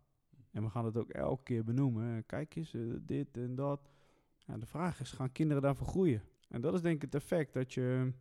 En 0.52 0.64
we 0.64 0.70
gaan 0.70 0.86
het 0.86 0.98
ook 0.98 1.10
elke 1.10 1.44
keer 1.44 1.64
benoemen. 1.64 2.16
eh, 2.18 2.24
Kijk 2.25 2.56
eens, 2.56 2.75
dit 3.02 3.38
en 3.38 3.56
dat. 3.56 3.90
Ja, 4.46 4.58
de 4.58 4.66
vraag 4.66 5.00
is, 5.00 5.12
gaan 5.12 5.31
kinderen 5.31 5.62
daarvoor 5.62 5.88
groeien? 5.88 6.22
En 6.50 6.62
dat 6.62 6.74
is 6.74 6.81
denk 6.81 6.96
ik 6.96 7.02
het 7.02 7.16
effect 7.16 7.54
dat 7.54 7.74
je 7.74 8.14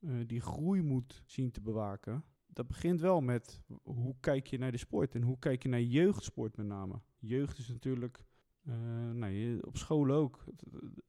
eh, 0.00 0.10
die 0.26 0.40
groei 0.40 0.82
moet 0.82 1.22
zien 1.26 1.50
te 1.50 1.60
bewaken. 1.60 2.24
Dat 2.46 2.66
begint 2.66 3.00
wel 3.00 3.20
met 3.20 3.62
hoe 3.82 4.14
kijk 4.20 4.46
je 4.46 4.58
naar 4.58 4.72
de 4.72 4.78
sport 4.78 5.14
en 5.14 5.22
hoe 5.22 5.38
kijk 5.38 5.62
je 5.62 5.68
naar 5.68 5.82
jeugdsport 5.82 6.56
met 6.56 6.66
name. 6.66 7.00
Jeugd 7.18 7.58
is 7.58 7.68
natuurlijk, 7.68 8.24
eh, 8.62 9.10
nou, 9.10 9.60
op 9.60 9.76
school 9.76 10.10
ook, 10.10 10.44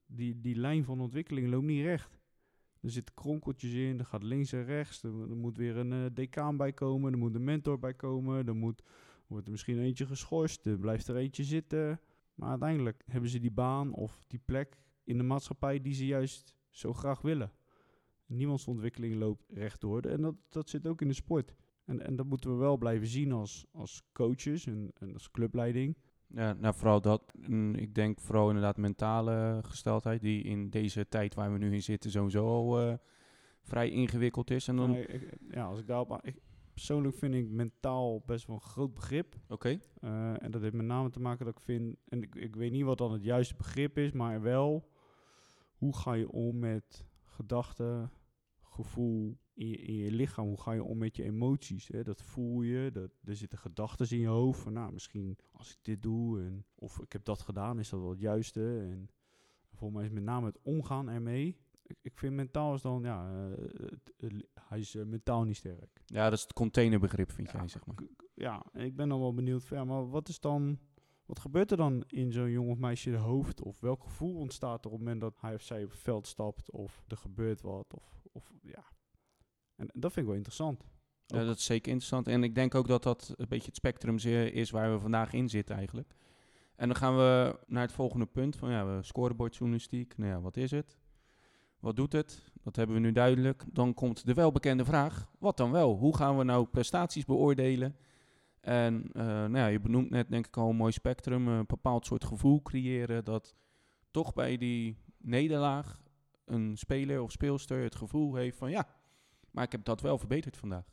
die, 0.06 0.42
die 0.42 0.56
lijn 0.56 0.84
van 0.84 1.00
ontwikkeling 1.00 1.48
loopt 1.48 1.66
niet 1.66 1.84
recht. 1.84 2.20
Er 2.82 2.90
zitten 2.90 3.16
kronkeltjes 3.16 3.74
in, 3.74 4.00
er 4.00 4.06
gaat 4.06 4.24
links 4.24 4.52
en 4.52 4.64
rechts, 4.64 5.04
er, 5.04 5.12
moet 5.14 5.58
weer 5.58 5.78
een 5.78 5.94
eh, 5.94 6.06
decaan 6.14 6.58
bij 6.58 6.74
komen, 6.74 7.12
er 7.12 7.18
moet 7.18 7.36
een 7.36 7.44
mentor 7.44 7.80
bij 7.80 7.94
komen, 7.94 8.48
er 8.48 8.56
moet, 8.56 8.84
wordt 9.28 9.46
er 9.46 9.52
misschien 9.52 9.80
eentje 9.80 10.06
geschorst, 10.06 10.66
er 10.66 10.80
blijft 10.80 11.08
er 11.08 11.16
eentje 11.16 11.44
zitten. 11.44 12.00
Maar 12.36 12.50
uiteindelijk 12.50 13.04
hebben 13.06 13.30
ze 13.30 13.40
die 13.40 13.52
baan 13.52 13.94
of 13.94 14.26
die 14.28 14.40
plek 14.46 14.78
in 15.04 15.18
de 15.18 15.24
maatschappij 15.24 15.82
die 15.82 15.94
ze 15.94 16.06
juist 16.06 16.56
zo 16.70 16.94
graag 16.94 17.22
willen. 17.22 17.52
Niemands 18.28 18.68
ontwikkeling 18.68 19.16
loopt 19.16 19.44
rechtdoor 19.54 20.02
en 20.02 20.22
dat, 20.22 20.36
dat 20.50 20.70
zit 20.70 20.88
ook 20.88 21.02
in 21.02 21.08
de 21.08 21.14
sport. 21.14 21.54
En, 21.86 22.06
en 22.06 22.16
dat 22.16 22.26
moeten 22.26 22.50
we 22.52 22.56
wel 22.56 22.78
blijven 22.78 23.08
zien 23.08 23.32
als, 23.32 23.66
als 23.72 24.04
coaches 24.14 24.66
en, 24.66 24.92
en 25.00 25.14
als 25.14 25.32
clubleiding. 25.32 25.98
Ja, 26.28 26.54
nou 26.54 26.76
vooral 26.76 27.02
dat. 27.02 27.34
En 27.42 27.76
ik 27.76 27.96
denk 27.96 28.20
vooral 28.20 28.48
inderdaad 28.48 28.78
mentale 28.78 29.60
gesteldheid, 29.64 30.22
die 30.22 30.44
in 30.44 30.70
deze 30.70 31.08
tijd 31.08 31.34
waar 31.36 31.52
we 31.52 31.58
nu 31.58 31.74
in 31.74 31.84
zitten 31.84 32.12
sowieso 32.12 32.46
al 32.48 32.80
eh, 32.82 32.94
vrij 33.62 33.90
ingewikkeld 33.90 34.52
is. 34.52 34.68
En 34.68 34.76
dan, 34.76 34.96
ik- 34.96 35.38
ja, 35.52 35.66
als 35.66 35.80
ik 35.80 35.88
daarop 35.88 36.20
ik, 36.26 36.36
persoonlijk 36.74 37.16
vind 37.16 37.34
ik 37.34 37.50
mentaal 37.50 38.24
best 38.26 38.48
wel 38.48 38.56
een 38.56 38.62
groot 38.62 38.94
begrip. 38.94 39.36
Oké, 39.50 39.80
Eh, 40.02 40.44
en 40.44 40.52
dat 40.52 40.62
heeft 40.62 40.74
met 40.74 40.86
name 40.86 41.10
te 41.10 41.20
maken 41.20 41.46
dat 41.46 41.58
ik 41.58 41.64
vind, 41.64 41.96
en 42.08 42.22
ik, 42.24 42.36
ik 42.36 42.56
weet 42.56 42.72
niet 42.72 42.84
wat 42.84 42.98
dan 42.98 43.12
het 43.12 43.24
juiste 43.24 43.56
begrip 43.56 43.98
is, 43.98 44.12
maar 44.12 44.42
wel 44.42 44.90
hoe 45.78 45.96
ga 45.96 46.14
je 46.14 46.32
om 46.32 46.60
met 46.60 47.06
gedachten, 47.38 48.12
gevoel 48.62 49.38
in 49.54 49.68
je, 49.68 49.76
in 49.78 49.94
je 49.96 50.12
lichaam? 50.12 50.48
Hoe 50.48 50.62
ga 50.62 50.72
je 50.72 50.84
om 50.84 50.98
met 50.98 51.16
je 51.16 51.24
emoties? 51.24 51.88
Hè? 51.88 52.04
Dat 52.04 52.22
voel 52.22 52.62
je, 52.62 52.90
dat, 52.92 53.12
er 53.24 53.36
zitten 53.36 53.58
gedachten 53.58 54.10
in 54.10 54.20
je 54.20 54.28
hoofd 54.28 54.60
van, 54.60 54.74
nou, 54.74 54.94
misschien 54.94 55.38
als 55.52 55.72
ik 55.72 55.78
dit 55.82 56.02
doe 56.02 56.42
en 56.42 56.66
of 56.76 57.00
ik 57.00 57.12
heb 57.14 57.26
dat 57.26 57.42
gedaan, 57.42 57.80
is 57.80 57.90
dat 57.90 58.00
wel 58.00 58.10
het 58.10 58.20
juiste? 58.20 58.80
En 58.80 59.10
volgens 59.74 60.00
mij 60.00 60.08
is 60.08 60.14
met 60.14 60.24
name 60.24 60.46
het 60.46 60.60
omgaan 60.62 61.10
ermee. 61.10 61.58
Ik, 61.84 61.98
ik 62.02 62.18
vind 62.18 62.34
mentaal 62.36 62.74
is 62.74 62.82
dan, 62.82 63.02
ja, 63.02 63.48
eh, 63.48 63.66
het- 64.18 64.48
hij 64.70 64.80
is 64.80 64.96
eh, 64.96 65.06
mentaal 65.06 65.44
niet 65.44 65.56
sterk. 65.56 66.02
ja, 66.06 66.24
dat 66.24 66.34
is 66.34 66.42
het 66.42 66.54
containerbegrip, 66.54 67.32
vind 67.32 67.52
Ja, 67.52 67.58
jij, 67.60 67.68
zeg 67.68 67.86
maar. 67.86 67.96
Ja, 68.34 68.66
ik 68.74 68.96
ben 68.96 69.10
dan 69.10 69.20
wel 69.20 69.34
benieuwd 69.34 69.68
ja, 69.68 69.84
maar 69.84 70.10
wat 70.10 70.28
is 70.30 70.40
dan, 70.40 70.80
wat 71.28 71.40
gebeurt 71.40 71.72
er 71.72 71.78
dan 71.78 72.04
in 72.08 72.32
zo'n 72.32 72.50
jong 72.50 72.70
of 72.70 72.78
meisje 72.78 73.16
hoofd? 73.16 73.62
Of 73.62 73.80
welk 73.80 74.04
gevoel 74.04 74.36
ontstaat 74.36 74.86
er 74.86 74.92
op 74.92 74.98
het 74.98 75.04
moment 75.04 75.22
dat 75.22 75.38
hij 75.42 75.54
of 75.54 75.62
zij 75.62 75.84
op 75.84 75.90
het 75.90 76.00
veld 76.00 76.28
stapt 76.28 76.72
of 76.72 77.04
er 77.08 77.18
gebeurt 77.18 77.62
wat? 77.62 77.94
Of, 77.94 78.28
of 78.32 78.52
ja. 78.62 78.86
En, 79.76 79.92
en 79.94 80.00
dat 80.00 80.12
vind 80.12 80.18
ik 80.18 80.26
wel 80.26 80.36
interessant. 80.36 80.86
Ja, 81.26 81.44
dat 81.46 81.58
is 81.58 81.66
zeker 81.66 81.92
interessant. 81.92 82.28
En 82.28 82.44
ik 82.44 82.56
denk 82.56 82.76
ook 82.76 82.88
dat 82.88 83.04
dat 83.04 83.34
een 83.36 83.48
beetje 83.48 83.66
het 83.66 83.76
spectrum 83.76 84.18
is 84.18 84.70
waar 84.70 84.92
we 84.92 85.00
vandaag 85.00 85.34
in 85.34 85.50
zitten 85.50 85.76
eigenlijk. 85.76 86.16
En 86.76 86.88
dan 86.88 86.98
gaan 86.98 87.16
we 87.16 87.60
naar 87.68 87.82
het 87.82 87.92
volgende 87.92 88.26
punt 88.26 88.56
van 88.56 88.72
ja, 88.72 88.86
we 88.86 89.04
scorebordjournalistiek. 89.04 90.18
Nou 90.18 90.32
ja, 90.32 90.42
wat 90.42 90.58
is 90.58 90.72
het? 90.72 90.98
Wat 91.80 91.96
doet 91.96 92.12
het? 92.12 92.52
Dat 92.64 92.76
hebben 92.76 92.96
we 92.96 93.02
nu 93.02 93.12
duidelijk. 93.12 93.66
Dan 93.72 93.94
komt 93.94 94.26
de 94.26 94.34
welbekende 94.34 94.86
vraag, 94.86 95.30
wat 95.40 95.58
dan 95.58 95.72
wel? 95.72 95.96
Hoe 95.96 96.16
gaan 96.16 96.38
we 96.38 96.44
nou 96.44 96.66
prestaties 96.66 97.26
beoordelen? 97.26 97.96
En 98.62 99.10
eh, 99.12 99.26
nou 99.26 99.58
ja, 99.58 99.68
je 99.68 99.80
benoemt 99.80 100.10
net 100.10 100.30
denk 100.30 100.48
ik 100.48 100.58
al 100.58 100.70
een 100.70 100.76
mooi 100.76 100.92
spectrum, 100.92 101.48
een 101.48 101.66
bepaald 101.68 102.06
soort 102.06 102.26
gevoel 102.26 102.62
creëren 102.62 103.26
dat 103.26 103.56
toch 104.12 104.34
bij 104.34 104.58
die 104.58 104.98
nederlaag 105.18 106.02
een 106.46 106.78
speler 106.78 107.22
of 107.22 107.32
speelster 107.32 107.84
het 107.84 107.96
gevoel 107.96 108.36
heeft 108.36 108.58
van 108.58 108.72
ja, 108.72 108.88
maar 109.52 109.64
ik 109.64 109.72
heb 109.72 109.86
dat 109.86 110.02
wel 110.02 110.18
verbeterd 110.18 110.58
vandaag. 110.58 110.86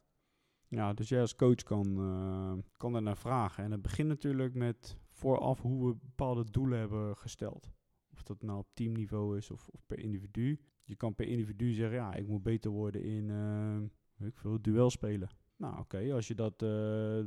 Ja, 0.69 0.93
dus 0.93 1.09
jij 1.09 1.21
als 1.21 1.37
coach 1.37 1.63
kan, 1.63 2.01
uh, 2.01 2.63
kan 2.77 2.95
er 2.95 3.03
naar 3.03 3.17
vragen. 3.17 3.65
En 3.65 3.71
het 3.71 3.83
begint 3.83 4.09
natuurlijk 4.09 4.55
met 4.55 4.97
vooraf 5.11 5.61
hoe 5.61 5.87
we 5.89 5.97
bepaalde 6.05 6.51
doelen 6.51 6.79
hebben 6.79 7.17
gesteld. 7.17 7.71
Of 8.13 8.23
dat 8.23 8.43
nou 8.43 8.59
op 8.59 8.69
teamniveau 8.75 9.37
is 9.37 9.51
of, 9.51 9.69
of 9.69 9.87
per 9.87 9.99
individu. 9.99 10.61
Je 10.85 10.97
kan 10.97 11.15
per 11.15 11.27
individu 11.27 11.73
zeggen, 11.73 11.97
ja, 11.97 12.15
ik 12.15 12.27
moet 12.27 12.43
beter 12.43 12.71
worden 12.71 13.03
in, 13.03 13.29
uh, 13.29 14.27
ik 14.29 14.39
veel, 14.39 14.63
duel 14.63 14.91
spelen. 14.91 15.29
Nou, 15.57 15.79
oké, 15.79 16.13
als 16.13 16.29
je 16.29 16.35
dat 16.35 16.63
uh, 16.63 16.69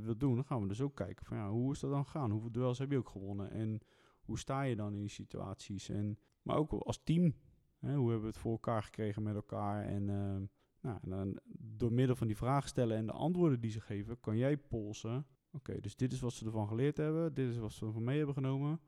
wilt 0.03 0.19
doen, 0.19 0.35
dan 0.35 0.45
gaan 0.45 0.61
we 0.61 0.67
dus 0.67 0.81
ook 0.81 0.95
kijken 0.95 1.25
van, 1.25 1.37
ja, 1.37 1.49
hoe 1.49 1.71
is 1.71 1.79
dat 1.79 1.91
dan 1.91 2.05
gegaan? 2.05 2.31
Hoeveel 2.31 2.51
duels 2.51 2.77
heb 2.77 2.91
je 2.91 2.97
ook 2.97 3.09
gewonnen? 3.09 3.51
En 3.51 3.79
hoe 4.21 4.39
sta 4.39 4.61
je 4.61 4.75
dan 4.75 4.93
in 4.93 4.99
die 4.99 5.09
situaties? 5.09 5.89
En, 5.89 6.19
maar 6.41 6.55
ook 6.57 6.71
als 6.71 7.03
team, 7.03 7.33
hè, 7.79 7.95
hoe 7.95 8.05
hebben 8.09 8.21
we 8.21 8.27
het 8.27 8.37
voor 8.37 8.51
elkaar 8.51 8.83
gekregen 8.83 9.23
met 9.23 9.35
elkaar? 9.35 9.85
En, 9.85 10.07
uh, 10.07 10.35
nou, 10.81 10.99
dan 11.01 11.39
door 11.57 11.93
middel 11.93 12.15
van 12.15 12.27
die 12.27 12.37
vragen 12.37 12.69
stellen 12.69 12.97
en 12.97 13.05
de 13.05 13.11
antwoorden 13.11 13.59
die 13.59 13.71
ze 13.71 13.81
geven, 13.81 14.19
kan 14.19 14.37
jij 14.37 14.57
polsen. 14.57 15.25
Oké, 15.51 15.79
dus 15.79 15.95
dit 15.95 16.11
is 16.11 16.19
wat 16.19 16.33
ze 16.33 16.45
ervan 16.45 16.67
geleerd 16.67 16.97
hebben, 16.97 17.33
dit 17.33 17.49
is 17.49 17.57
wat 17.57 17.71
ze 17.71 17.85
ervan 17.85 18.03
mee 18.03 18.17
hebben 18.17 18.35
genomen. 18.35 18.79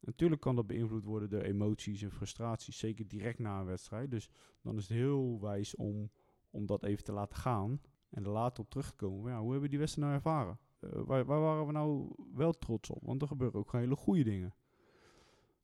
Natuurlijk 0.00 0.40
kan 0.40 0.56
dat 0.56 0.66
beïnvloed 0.66 1.04
worden 1.04 1.30
door 1.30 1.40
emoties 1.40 2.02
en 2.02 2.10
frustraties, 2.10 2.78
zeker 2.78 3.08
direct 3.08 3.38
na 3.38 3.60
een 3.60 3.66
wedstrijd. 3.66 4.10
Dus 4.10 4.30
dan 4.62 4.76
is 4.76 4.88
het 4.88 4.98
heel 4.98 5.40
wijs 5.40 5.76
om, 5.76 6.10
om 6.50 6.66
dat 6.66 6.84
even 6.84 7.04
te 7.04 7.12
laten 7.12 7.36
gaan 7.36 7.80
en 8.10 8.24
er 8.24 8.30
later 8.30 8.62
op 8.62 8.70
terug 8.70 8.90
te 8.90 8.96
komen. 8.96 9.32
Ja, 9.32 9.40
hoe 9.40 9.52
hebben 9.52 9.70
die 9.70 9.78
wedstrijd 9.78 10.08
nou 10.08 10.18
ervaren? 10.18 10.58
Uh, 10.80 10.90
waar, 11.04 11.24
waar, 11.24 11.40
waren 11.40 11.66
we 11.66 11.72
nou 11.72 12.14
wel 12.34 12.52
trots 12.52 12.90
op? 12.90 13.02
Want 13.02 13.22
er 13.22 13.28
gebeuren 13.28 13.60
ook 13.60 13.72
hele 13.72 13.96
goede 13.96 14.24
dingen. 14.24 14.54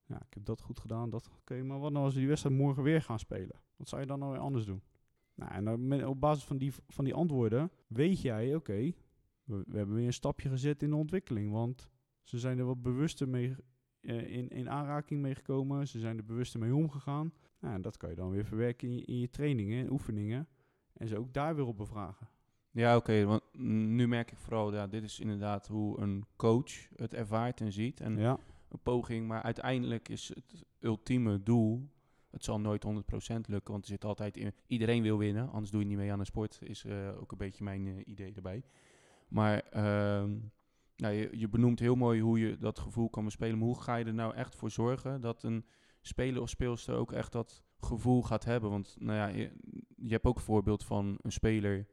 Ja, 0.06 0.16
ik 0.16 0.34
heb 0.34 0.44
dat 0.44 0.60
goed 0.60 0.80
gedaan, 0.80 1.10
dat 1.10 1.30
oké, 1.40 1.62
maar 1.62 1.78
wat 1.78 1.92
nou 1.92 2.04
als 2.04 2.14
we 2.14 2.18
die 2.18 2.28
wedstrijd 2.28 2.56
morgen 2.56 2.82
weer 2.82 3.02
gaan 3.02 3.18
spelen? 3.18 3.60
Wat 3.76 3.88
zou 3.88 4.00
je 4.00 4.06
dan 4.06 4.18
nou 4.18 4.32
weer 4.32 4.40
anders 4.40 4.64
doen? 4.64 4.82
Nou, 5.34 5.50
en 5.52 6.06
op 6.06 6.20
basis 6.20 6.44
van 6.44 6.58
die, 6.58 6.72
van 6.88 7.04
die 7.04 7.14
antwoorden 7.14 7.70
weet 7.86 8.20
jij, 8.20 8.54
oké, 8.54 8.92
we, 9.44 9.64
hebben 9.72 9.94
weer 9.94 10.06
een 10.06 10.12
stapje 10.12 10.48
gezet 10.48 10.82
in 10.82 10.90
de 10.90 10.96
ontwikkeling. 10.96 11.50
Want 11.50 11.90
ze 12.22 12.38
zijn 12.38 12.58
er 12.58 12.64
wat 12.64 12.82
bewuster 12.82 13.28
mee 13.28 13.56
uh, 14.00 14.36
in, 14.36 14.48
in 14.48 14.70
aanraking 14.70 15.20
mee 15.20 15.34
gekomen. 15.34 15.88
Ze 15.88 15.98
zijn 15.98 16.18
er 16.18 16.24
bewuster 16.24 16.60
mee 16.60 16.74
omgegaan. 16.74 17.32
Nou, 17.58 17.74
en 17.74 17.82
dat 17.82 17.96
kan 17.96 18.10
je 18.10 18.16
dan 18.16 18.30
weer 18.30 18.44
verwerken 18.44 19.04
in 19.04 19.18
je 19.18 19.30
trainingen 19.30 19.84
en 19.84 19.90
oefeningen. 19.90 20.48
En 20.92 21.08
ze 21.08 21.18
ook 21.18 21.32
daar 21.32 21.56
weer 21.56 21.66
op 21.66 21.76
bevragen. 21.76 22.28
Ja, 22.74 22.96
oké. 22.96 23.10
Okay, 23.10 23.26
want 23.26 23.42
nu 23.58 24.08
merk 24.08 24.32
ik 24.32 24.38
vooral, 24.38 24.74
ja, 24.74 24.86
dit 24.86 25.02
is 25.02 25.20
inderdaad 25.20 25.66
hoe 25.66 26.00
een 26.00 26.24
coach 26.36 26.88
het 26.96 27.14
ervaart 27.14 27.60
en 27.60 27.72
ziet. 27.72 28.00
En 28.00 28.16
ja. 28.16 28.38
een 28.68 28.82
poging, 28.82 29.26
maar 29.26 29.42
uiteindelijk 29.42 30.08
is 30.08 30.28
het 30.28 30.64
ultieme 30.80 31.42
doel 31.42 31.88
het 32.34 32.44
zal 32.44 32.60
nooit 32.60 32.84
100% 32.86 32.88
lukken, 33.46 33.72
want 33.72 33.84
er 33.84 33.90
zit 33.90 34.04
altijd 34.04 34.36
in. 34.36 34.54
Iedereen 34.66 35.02
wil 35.02 35.18
winnen, 35.18 35.50
anders 35.50 35.70
doe 35.70 35.80
je 35.80 35.86
niet 35.86 35.96
mee 35.96 36.12
aan 36.12 36.18
een 36.18 36.26
sport. 36.26 36.58
Is 36.62 36.84
uh, 36.84 37.20
ook 37.20 37.32
een 37.32 37.38
beetje 37.38 37.64
mijn 37.64 37.86
uh, 37.86 37.96
idee 38.04 38.32
erbij. 38.34 38.62
Maar 39.28 39.64
nou, 40.96 41.14
je, 41.14 41.28
je, 41.32 41.48
benoemt 41.48 41.78
heel 41.78 41.94
mooi 41.94 42.20
hoe 42.20 42.38
je 42.38 42.56
dat 42.58 42.78
gevoel 42.78 43.10
kan 43.10 43.24
bespelen. 43.24 43.58
Maar 43.58 43.66
hoe 43.66 43.80
ga 43.80 43.96
je 43.96 44.04
er 44.04 44.14
nou 44.14 44.34
echt 44.34 44.54
voor 44.54 44.70
zorgen 44.70 45.20
dat 45.20 45.42
een 45.42 45.64
speler 46.00 46.42
of 46.42 46.48
speelster 46.48 46.94
ook 46.94 47.12
echt 47.12 47.32
dat 47.32 47.62
gevoel 47.78 48.22
gaat 48.22 48.44
hebben? 48.44 48.70
Want 48.70 48.96
nou 48.98 49.18
ja, 49.18 49.26
je, 49.26 49.50
je 49.96 50.12
hebt 50.12 50.24
ook 50.24 50.36
een 50.36 50.42
voorbeeld 50.42 50.84
van 50.84 51.18
een 51.22 51.32
speler 51.32 51.86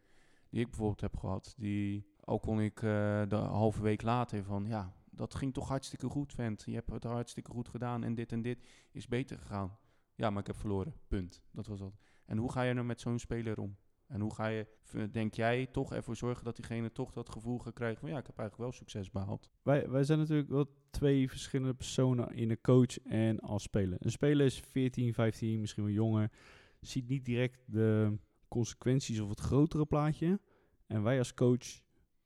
die 0.51 0.59
ik 0.61 0.67
bijvoorbeeld 0.67 1.01
heb 1.01 1.17
gehad. 1.17 1.53
Die, 1.57 2.05
al 2.19 2.39
kon 2.39 2.61
ik 2.61 2.81
uh, 2.81 3.21
de 3.27 3.35
halve 3.35 3.81
week 3.81 4.01
later 4.01 4.43
van 4.43 4.65
ja, 4.67 4.93
dat 5.11 5.35
ging 5.35 5.53
toch 5.53 5.67
hartstikke 5.67 6.09
goed, 6.09 6.33
vent. 6.33 6.63
Je 6.65 6.73
hebt 6.73 6.91
het 6.91 7.03
hartstikke 7.03 7.51
goed 7.51 7.67
gedaan 7.67 8.03
en 8.03 8.15
dit 8.15 8.31
en 8.31 8.41
dit 8.41 8.67
is 8.91 9.07
beter 9.07 9.37
gegaan. 9.37 9.77
Ja, 10.15 10.29
maar 10.29 10.39
ik 10.39 10.47
heb 10.47 10.55
verloren. 10.55 10.93
Punt. 11.07 11.41
Dat 11.51 11.67
was 11.67 11.79
dat. 11.79 11.93
En 12.25 12.37
hoe 12.37 12.51
ga 12.51 12.61
je 12.61 12.73
nou 12.73 12.85
met 12.85 13.01
zo'n 13.01 13.19
speler 13.19 13.59
om? 13.59 13.77
En 14.07 14.21
hoe 14.21 14.33
ga 14.33 14.47
je, 14.47 14.67
denk 15.11 15.33
jij, 15.33 15.65
toch 15.65 15.93
ervoor 15.93 16.15
zorgen 16.15 16.43
dat 16.43 16.55
diegene 16.55 16.91
toch 16.91 17.11
dat 17.11 17.29
gevoel 17.29 17.59
gaat 17.59 17.99
van 17.99 18.09
ja, 18.09 18.17
ik 18.17 18.27
heb 18.27 18.37
eigenlijk 18.37 18.57
wel 18.57 18.71
succes 18.71 19.11
behaald? 19.11 19.49
Wij, 19.61 19.89
wij 19.89 20.03
zijn 20.03 20.19
natuurlijk 20.19 20.49
wel 20.49 20.65
twee 20.89 21.29
verschillende 21.29 21.73
personen 21.73 22.35
in 22.35 22.49
een 22.49 22.61
coach 22.61 22.99
en 22.99 23.39
als 23.39 23.63
speler. 23.63 23.97
Een 24.01 24.11
speler 24.11 24.45
is 24.45 24.59
14, 24.59 25.13
15, 25.13 25.59
misschien 25.59 25.83
wel 25.83 25.93
jonger, 25.93 26.31
ziet 26.79 27.07
niet 27.07 27.25
direct 27.25 27.59
de 27.65 28.17
consequenties 28.51 29.19
of 29.19 29.29
het 29.29 29.39
grotere 29.39 29.85
plaatje. 29.85 30.39
En 30.87 31.03
wij 31.03 31.17
als 31.17 31.33
coach 31.33 31.81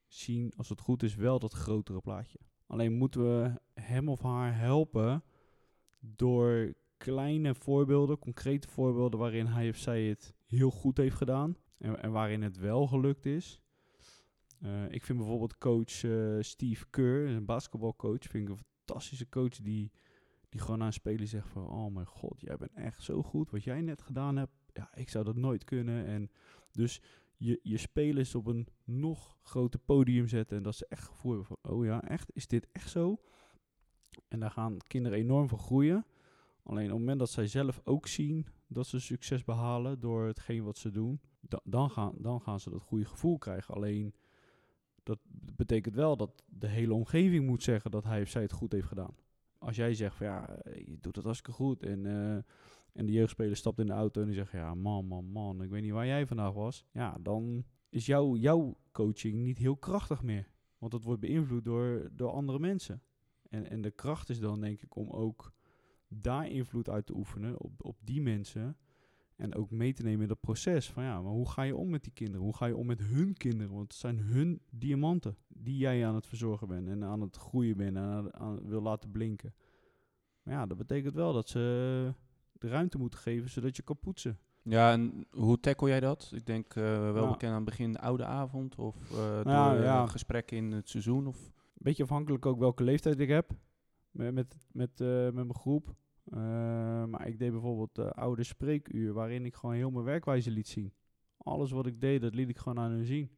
zien, 0.07 0.53
als 0.55 0.69
het 0.69 0.81
goed 0.81 1.03
is, 1.03 1.15
wel 1.15 1.39
dat 1.39 1.53
grotere 1.53 2.01
plaatje. 2.01 2.39
Alleen 2.67 2.93
moeten 2.93 3.21
we 3.21 3.61
hem 3.73 4.09
of 4.09 4.21
haar 4.21 4.57
helpen 4.57 5.23
door 5.99 6.73
kleine 6.97 7.55
voorbeelden, 7.55 8.19
concrete 8.19 8.67
voorbeelden 8.67 9.19
waarin 9.19 9.45
hij 9.45 9.69
of 9.69 9.77
zij 9.77 10.03
het 10.03 10.33
heel 10.45 10.71
goed 10.71 10.97
heeft 10.97 11.15
gedaan 11.15 11.57
en, 11.77 12.01
en 12.01 12.11
waarin 12.11 12.41
het 12.41 12.57
wel 12.57 12.87
gelukt 12.87 13.25
is. 13.25 13.61
Uh, 14.59 14.91
ik 14.91 15.03
vind 15.03 15.17
bijvoorbeeld 15.17 15.57
coach 15.57 16.03
uh, 16.03 16.41
Steve 16.41 16.85
Kerr, 16.89 17.27
een 17.27 17.45
basketbalcoach, 17.45 18.23
vind 18.23 18.49
ik 18.49 18.49
een 18.49 18.65
fantastische 18.85 19.29
coach 19.29 19.55
die, 19.55 19.91
die 20.49 20.61
gewoon 20.61 20.83
aan 20.83 20.93
spelen 20.93 21.27
zegt 21.27 21.47
van, 21.47 21.67
oh 21.67 21.93
mijn 21.93 22.05
god, 22.05 22.41
jij 22.41 22.57
bent 22.57 22.73
echt 22.73 23.03
zo 23.03 23.23
goed. 23.23 23.51
Wat 23.51 23.63
jij 23.63 23.81
net 23.81 24.01
gedaan 24.01 24.35
hebt, 24.35 24.64
ja, 24.75 24.89
ik 24.95 25.09
zou 25.09 25.23
dat 25.23 25.35
nooit 25.35 25.63
kunnen. 25.63 26.05
En 26.05 26.31
dus 26.71 27.01
je, 27.37 27.59
je 27.63 27.77
spelers 27.77 28.35
op 28.35 28.45
een 28.45 28.67
nog 28.83 29.37
groter 29.41 29.79
podium 29.79 30.27
zetten 30.27 30.57
en 30.57 30.63
dat 30.63 30.75
ze 30.75 30.85
echt 30.89 31.03
gevoel 31.03 31.31
hebben 31.31 31.57
van, 31.61 31.71
oh 31.71 31.85
ja, 31.85 32.03
echt, 32.03 32.29
is 32.33 32.47
dit 32.47 32.67
echt 32.71 32.89
zo? 32.89 33.19
En 34.27 34.39
daar 34.39 34.51
gaan 34.51 34.77
kinderen 34.87 35.17
enorm 35.17 35.47
van 35.47 35.59
groeien. 35.59 36.05
Alleen 36.63 36.85
op 36.85 36.89
het 36.89 36.99
moment 36.99 37.19
dat 37.19 37.29
zij 37.29 37.47
zelf 37.47 37.81
ook 37.83 38.07
zien 38.07 38.47
dat 38.67 38.87
ze 38.87 38.99
succes 38.99 39.43
behalen 39.43 39.99
door 39.99 40.25
hetgeen 40.25 40.63
wat 40.63 40.77
ze 40.77 40.91
doen, 40.91 41.19
da 41.39 41.59
dan, 41.63 41.89
gaan, 41.89 42.13
dan 42.17 42.41
gaan 42.41 42.59
ze 42.59 42.69
dat 42.69 42.81
goede 42.81 43.05
gevoel 43.05 43.37
krijgen. 43.37 43.73
Alleen 43.73 44.15
dat 45.03 45.19
betekent 45.55 45.95
wel 45.95 46.17
dat 46.17 46.43
de 46.45 46.67
hele 46.67 46.93
omgeving 46.93 47.45
moet 47.45 47.63
zeggen 47.63 47.91
dat 47.91 48.03
hij 48.03 48.21
of 48.21 48.29
zij 48.29 48.41
het 48.41 48.51
goed 48.51 48.71
heeft 48.71 48.87
gedaan. 48.87 49.15
Als 49.57 49.75
jij 49.75 49.93
zegt 49.93 50.15
van 50.15 50.25
ja, 50.25 50.59
je 50.63 50.97
doet 50.99 51.15
het 51.15 51.25
hartstikke 51.25 51.57
goed 51.57 51.83
en, 51.83 52.05
uh, 52.05 52.37
en 52.95 53.05
de 53.05 53.11
jeugdspeler 53.11 53.55
stapt 53.55 53.79
in 53.79 53.85
de 53.85 53.93
auto 53.93 54.21
en 54.21 54.27
die 54.27 54.35
zegt 54.35 54.51
ja, 54.51 54.73
man, 54.73 55.05
man, 55.05 55.25
man, 55.25 55.61
ik 55.61 55.69
weet 55.69 55.81
niet 55.81 55.91
waar 55.91 56.05
jij 56.05 56.27
vandaag 56.27 56.53
was. 56.53 56.85
Ja, 56.91 57.17
dan 57.21 57.65
is 57.89 58.05
jouw 58.05 58.35
jouw 58.35 58.77
coaching 58.91 59.43
niet 59.43 59.57
heel 59.57 59.77
krachtig 59.77 60.23
meer. 60.23 60.47
Want 60.77 60.91
dat 60.91 61.03
wordt 61.03 61.21
beïnvloed 61.21 61.65
door, 61.65 62.09
door 62.11 62.29
andere 62.29 62.59
mensen. 62.59 63.01
En, 63.49 63.69
en 63.69 63.81
de 63.81 63.91
kracht 63.91 64.29
is 64.29 64.39
dan 64.39 64.61
denk 64.61 64.81
ik 64.81 64.95
om 64.95 65.09
ook 65.09 65.53
daar 66.07 66.49
invloed 66.49 66.89
uit 66.89 67.05
te 67.05 67.15
oefenen 67.15 67.61
op, 67.61 67.85
op 67.85 67.99
die 68.03 68.21
mensen. 68.21 68.77
En 69.35 69.55
ook 69.55 69.71
mee 69.71 69.93
te 69.93 70.03
nemen 70.03 70.21
in 70.21 70.27
dat 70.27 70.39
proces. 70.39 70.89
Van 70.89 71.03
ja, 71.03 71.21
maar 71.21 71.31
hoe 71.31 71.49
ga 71.49 71.61
je 71.61 71.75
om 71.75 71.89
met 71.89 72.03
die 72.03 72.13
kinderen? 72.13 72.41
Hoe 72.41 72.55
ga 72.55 72.65
je 72.65 72.75
om 72.75 72.85
met 72.85 72.99
hun 72.99 73.33
kinderen? 73.33 73.73
Want 73.73 73.91
het 73.91 74.01
zijn 74.01 74.19
hun 74.19 74.61
diamanten 74.71 75.37
die 75.47 75.77
jij 75.77 76.07
aan 76.07 76.15
het 76.15 76.27
verzorgen 76.27 76.67
bent. 76.67 76.87
En 76.87 77.03
aan 77.03 77.21
het 77.21 77.35
groeien 77.35 77.77
bent 77.77 77.95
en 77.97 78.03
aan, 78.03 78.33
aan, 78.33 78.67
wil 78.67 78.81
laten 78.81 79.11
blinken. 79.11 79.53
Maar 80.43 80.53
ja, 80.53 80.65
dat 80.65 80.77
betekent 80.77 81.15
wel 81.15 81.33
dat 81.33 81.49
ze 81.49 82.13
de 82.59 82.67
ruimte 82.67 82.97
moeten 82.97 83.19
geven 83.19 83.49
zodat 83.49 83.75
je 83.75 83.81
kan 83.81 83.99
poetsen. 83.99 84.39
Ja, 84.61 84.91
en 84.91 85.25
hoe 85.31 85.59
tackle 85.59 85.87
jij 85.87 85.99
dat? 85.99 86.31
Ik 86.35 86.45
denk 86.45 86.75
uh, 86.75 86.83
wel 86.83 87.13
nou, 87.13 87.31
bekend 87.31 87.51
aan 87.51 87.55
het 87.55 87.65
begin 87.65 87.91
de 87.91 87.99
oude 87.99 88.25
avond 88.25 88.75
of 88.75 89.11
uh, 89.11 89.17
nou, 89.17 89.75
door 89.75 89.83
ja. 89.83 90.03
uh, 90.03 90.09
gesprekken 90.09 90.57
in 90.57 90.71
het 90.71 90.89
seizoen? 90.89 91.27
Of? 91.27 91.51
Beetje 91.73 92.03
afhankelijk 92.03 92.45
ook 92.45 92.59
welke 92.59 92.83
leeftijd 92.83 93.19
ik 93.19 93.29
heb 93.29 93.51
met, 94.11 94.33
met, 94.33 94.55
met, 94.71 94.99
met 94.99 95.33
mijn 95.33 95.55
groep. 95.55 95.95
Maar 97.09 97.27
ik 97.27 97.39
deed 97.39 97.51
bijvoorbeeld 97.51 97.97
uh, 97.99 98.09
oude 98.09 98.43
spreekuur, 98.43 99.13
waarin 99.13 99.45
ik 99.45 99.55
gewoon 99.55 99.75
heel 99.75 99.91
mijn 99.91 100.05
werkwijze 100.05 100.51
liet 100.51 100.67
zien. 100.67 100.93
Alles 101.37 101.71
wat 101.71 101.85
ik 101.85 102.01
deed, 102.01 102.21
dat 102.21 102.35
liet 102.35 102.49
ik 102.49 102.57
gewoon 102.57 102.79
aan 102.79 102.91
hun 102.91 103.05
zien. 103.05 103.29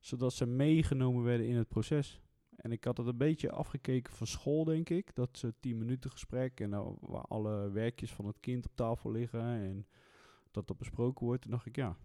Zodat 0.00 0.32
ze 0.32 0.46
meegenomen 0.46 1.22
werden 1.22 1.46
in 1.46 1.56
het 1.56 1.68
proces. 1.68 2.22
En 2.56 2.72
ik 2.72 2.84
had 2.84 2.96
het 2.96 3.06
een 3.06 3.16
beetje 3.16 3.50
afgekeken 3.50 4.12
van 4.12 4.26
school, 4.26 4.64
denk 4.64 4.88
ik. 4.88 5.14
Dat 5.14 5.38
ze 5.38 5.54
tien 5.60 5.78
minuten 5.78 6.10
gesprek 6.10 6.60
en 6.60 6.70
nou, 6.70 6.96
waar 7.00 7.24
alle 7.24 7.70
werkjes 7.70 8.12
van 8.12 8.26
het 8.26 8.40
kind 8.40 8.66
op 8.66 8.76
tafel 8.76 9.10
liggen 9.10 9.40
en 9.40 9.86
dat 10.50 10.66
dat 10.66 10.78
besproken 10.78 11.26
wordt. 11.26 11.42
Toen 11.42 11.50
dacht 11.50 11.66
ik, 11.66 11.76
ja, 11.76 11.96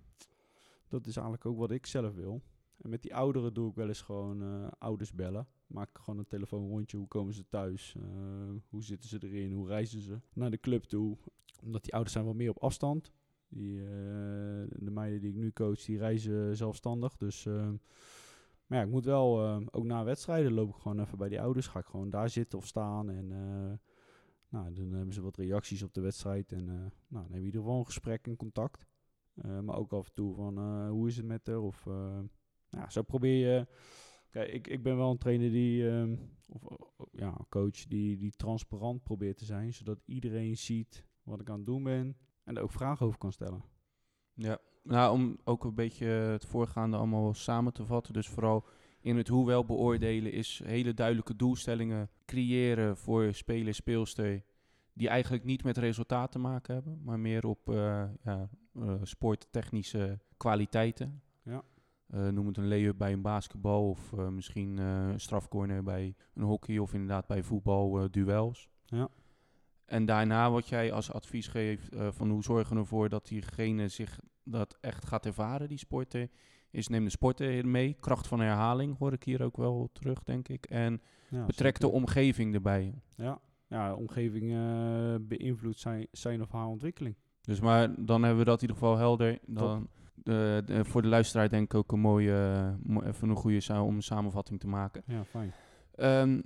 dat 0.88 1.08
is 1.08 1.16
eigenlijk 1.16 1.46
ook 1.46 1.58
wat 1.58 1.72
ik 1.72 1.86
zelf 1.86 2.14
wil. 2.14 2.42
En 2.82 2.90
met 2.90 3.02
die 3.02 3.16
ouderen 3.16 3.54
doe 3.54 3.70
ik 3.70 3.76
wel 3.76 3.88
eens 3.88 4.02
gewoon 4.02 4.44
uh, 4.44 4.68
ouders 4.78 5.14
bellen. 5.14 5.48
Maak 5.68 5.90
gewoon 5.98 6.20
een 6.20 6.28
telefoonrondje. 6.28 6.98
Hoe 6.98 7.08
komen 7.08 7.34
ze 7.34 7.50
thuis? 7.50 7.96
Uh, 7.98 8.04
hoe 8.70 8.84
zitten 8.84 9.10
ze 9.10 9.18
erin? 9.22 9.52
Hoe 9.52 9.68
reizen 9.68 10.02
ze 10.02 10.20
naar 10.34 10.52
de 10.52 10.60
club 10.60 10.84
toe? 10.84 11.18
Omdat 11.64 11.84
die 11.84 11.94
ouders 11.94 12.14
zijn 12.14 12.26
wat 12.26 12.36
meer 12.36 12.50
op 12.50 12.64
afstand. 12.64 13.12
Die, 13.50 13.82
eh, 13.82 13.88
de 14.70 14.92
meiden 14.92 15.22
die 15.22 15.30
ik 15.30 15.36
nu 15.36 15.52
coach, 15.52 15.84
die 15.84 15.98
reizen 15.98 16.58
zelfstandig. 16.58 17.18
Dus 17.18 17.48
maar 18.70 18.78
ja, 18.78 18.84
ik 18.84 18.92
moet 18.92 19.06
wel, 19.06 19.44
ehm, 19.44 19.66
ook 19.72 19.84
na 19.84 20.04
wedstrijden 20.04 20.54
loop 20.54 20.70
ik 20.70 20.76
gewoon 20.76 21.00
even 21.00 21.18
bij 21.18 21.30
die 21.30 21.42
ouders. 21.42 21.68
Ga 21.68 21.80
ik 21.80 21.86
gewoon 21.86 22.10
daar 22.10 22.30
zitten 22.30 22.58
of 22.58 22.66
staan. 22.66 23.10
En 23.10 23.32
eh, 23.32 23.78
nou, 24.50 24.74
dan 24.74 24.92
hebben 24.92 25.14
ze 25.14 25.22
wat 25.22 25.38
reacties 25.38 25.84
op 25.84 25.94
de 25.94 26.02
wedstrijd. 26.02 26.52
En 26.52 26.70
eh, 26.70 26.76
nou, 26.76 26.92
dan 27.08 27.22
hebben 27.22 27.32
we 27.32 27.38
in 27.38 27.46
ieder 27.46 27.62
geval 27.62 27.80
een 27.80 27.86
gesprek 27.86 28.28
en 28.28 28.36
contact. 28.36 28.88
Eh, 29.34 29.60
maar 29.60 29.76
ook 29.76 29.94
af 29.94 30.08
en 30.08 30.14
toe 30.14 30.36
van, 30.36 30.88
hoe 30.88 31.08
is 31.08 31.18
het 31.18 31.26
met 31.26 31.48
haar? 31.48 31.60
Of, 31.60 31.86
nou, 32.70 32.90
zo 32.90 33.02
probeer 33.02 33.48
je... 33.48 33.68
Kijk, 34.30 34.52
ik, 34.52 34.68
ik 34.68 34.84
ben 34.84 34.98
wel 34.98 35.12
een 35.12 35.18
trainer 35.18 35.52
die, 35.52 35.90
ehm, 35.90 36.16
of 36.48 36.64
ja, 37.12 37.38
coach 37.50 37.88
die, 37.88 38.18
die 38.18 38.32
transparant 38.32 39.04
probeert 39.04 39.38
te 39.38 39.46
zijn. 39.46 39.74
Zodat 39.74 40.00
iedereen 40.06 40.58
ziet 40.58 41.06
wat 41.24 41.40
ik 41.40 41.50
aan 41.50 41.58
het 41.58 41.66
doen 41.66 41.84
ben. 41.84 42.18
En 42.44 42.58
er 42.58 42.64
ook 42.64 42.72
vragen 42.72 43.06
over 43.06 43.20
kan 43.20 43.32
stellen. 43.32 43.64
Ja, 44.42 44.58
nou 44.84 45.14
om 45.14 45.38
ook 45.44 45.64
een 45.64 45.76
beetje 45.76 46.06
het 46.06 46.46
voorgaande 46.46 46.98
allemaal 46.98 47.34
samen 47.34 47.74
te 47.74 47.86
vatten. 47.86 48.14
Dus 48.14 48.28
vooral 48.28 48.66
in 49.02 49.18
het 49.18 49.28
hoe 49.28 49.46
wel 49.46 49.66
beoordelen 49.66 50.32
is 50.32 50.62
hele 50.66 50.94
duidelijke 50.94 51.36
doelstellingen 51.36 52.10
creëren 52.26 52.98
voor 52.98 53.34
speler, 53.34 53.74
speelster. 53.74 54.44
Die 54.94 55.10
eigenlijk 55.10 55.44
niet 55.44 55.64
met 55.64 55.78
resultaat 55.78 56.32
te 56.32 56.40
maken 56.40 56.74
hebben, 56.74 57.02
maar 57.04 57.20
meer 57.20 57.46
op 57.46 57.70
eh, 57.70 58.04
ja, 58.24 58.50
eh, 58.74 58.94
sporttechnische 59.04 60.20
kwaliteiten. 60.38 61.22
Ja. 61.44 61.64
Eh, 62.08 62.28
noem 62.28 62.48
het 62.48 62.58
een 62.58 62.68
lay 62.68 62.96
bij 62.96 63.14
een 63.14 63.22
basketbal 63.22 63.90
of 63.90 64.16
misschien 64.16 64.78
een 64.78 65.20
strafcorner 65.20 65.84
bij 65.84 66.16
een 66.34 66.44
hockey 66.44 66.78
of 66.78 66.94
inderdaad 66.94 67.28
bij 67.28 67.44
voetbal 67.44 68.12
duels. 68.12 68.70
Ja. 68.86 69.10
En 69.90 70.06
daarna 70.06 70.52
wat 70.52 70.68
jij 70.70 70.92
als 70.92 71.12
advies 71.12 71.48
geeft 71.48 71.90
eh, 71.96 72.08
van 72.12 72.30
hoe 72.30 72.44
zorgen 72.44 72.76
we 72.76 72.82
ervoor 72.82 73.10
dat 73.10 73.28
diegene 73.28 73.88
zich 73.88 74.20
dat 74.44 74.78
echt 74.82 75.06
gaat 75.06 75.26
ervaren, 75.26 75.68
die 75.68 75.78
sporter, 75.78 76.30
is 76.72 76.88
neem 76.88 77.04
de 77.04 77.10
sporter 77.10 77.68
mee. 77.68 77.96
Kracht 78.00 78.28
van 78.28 78.40
herhaling 78.40 78.98
hoor 78.98 79.14
ik 79.14 79.24
hier 79.24 79.44
ook 79.44 79.58
wel 79.58 79.90
terug, 79.94 80.24
denk 80.24 80.48
ik. 80.48 80.66
En 80.66 81.02
Ja, 81.30 81.46
betrek 81.46 81.80
de 81.80 81.88
omgeving 81.88 82.54
erbij. 82.54 82.94
Ja, 83.16 83.40
ja 83.68 83.94
omgeving 83.94 84.52
eh, 84.54 85.16
beïnvloedt 85.28 85.80
zijn, 85.80 86.08
zijn 86.12 86.42
of 86.42 86.52
haar 86.52 86.66
ontwikkeling. 86.68 87.16
Dus 87.42 87.60
maar 87.60 88.06
dan 88.06 88.22
hebben 88.24 88.40
we 88.40 88.46
dat 88.50 88.62
in 88.62 88.68
ieder 88.68 88.78
geval 88.82 88.98
helder. 88.98 89.40
Dan, 89.46 89.88
eh, 90.18 90.24
de- 90.66 90.80
voor 90.86 91.02
de 91.02 91.08
luisteraar 91.08 91.50
denk 91.50 91.64
ik 91.64 91.74
ook 91.74 91.92
een 91.92 92.00
mooie, 92.00 92.76
mo- 92.84 93.02
even 93.02 93.30
een 93.30 93.36
goede 93.36 93.60
sa- 93.60 93.84
om 93.84 93.96
een 93.96 94.02
samenvatting 94.04 94.60
te 94.60 94.68
maken. 94.68 95.04
Ja, 95.06 95.24
fijn. 95.24 95.54
Ehm, 95.96 96.42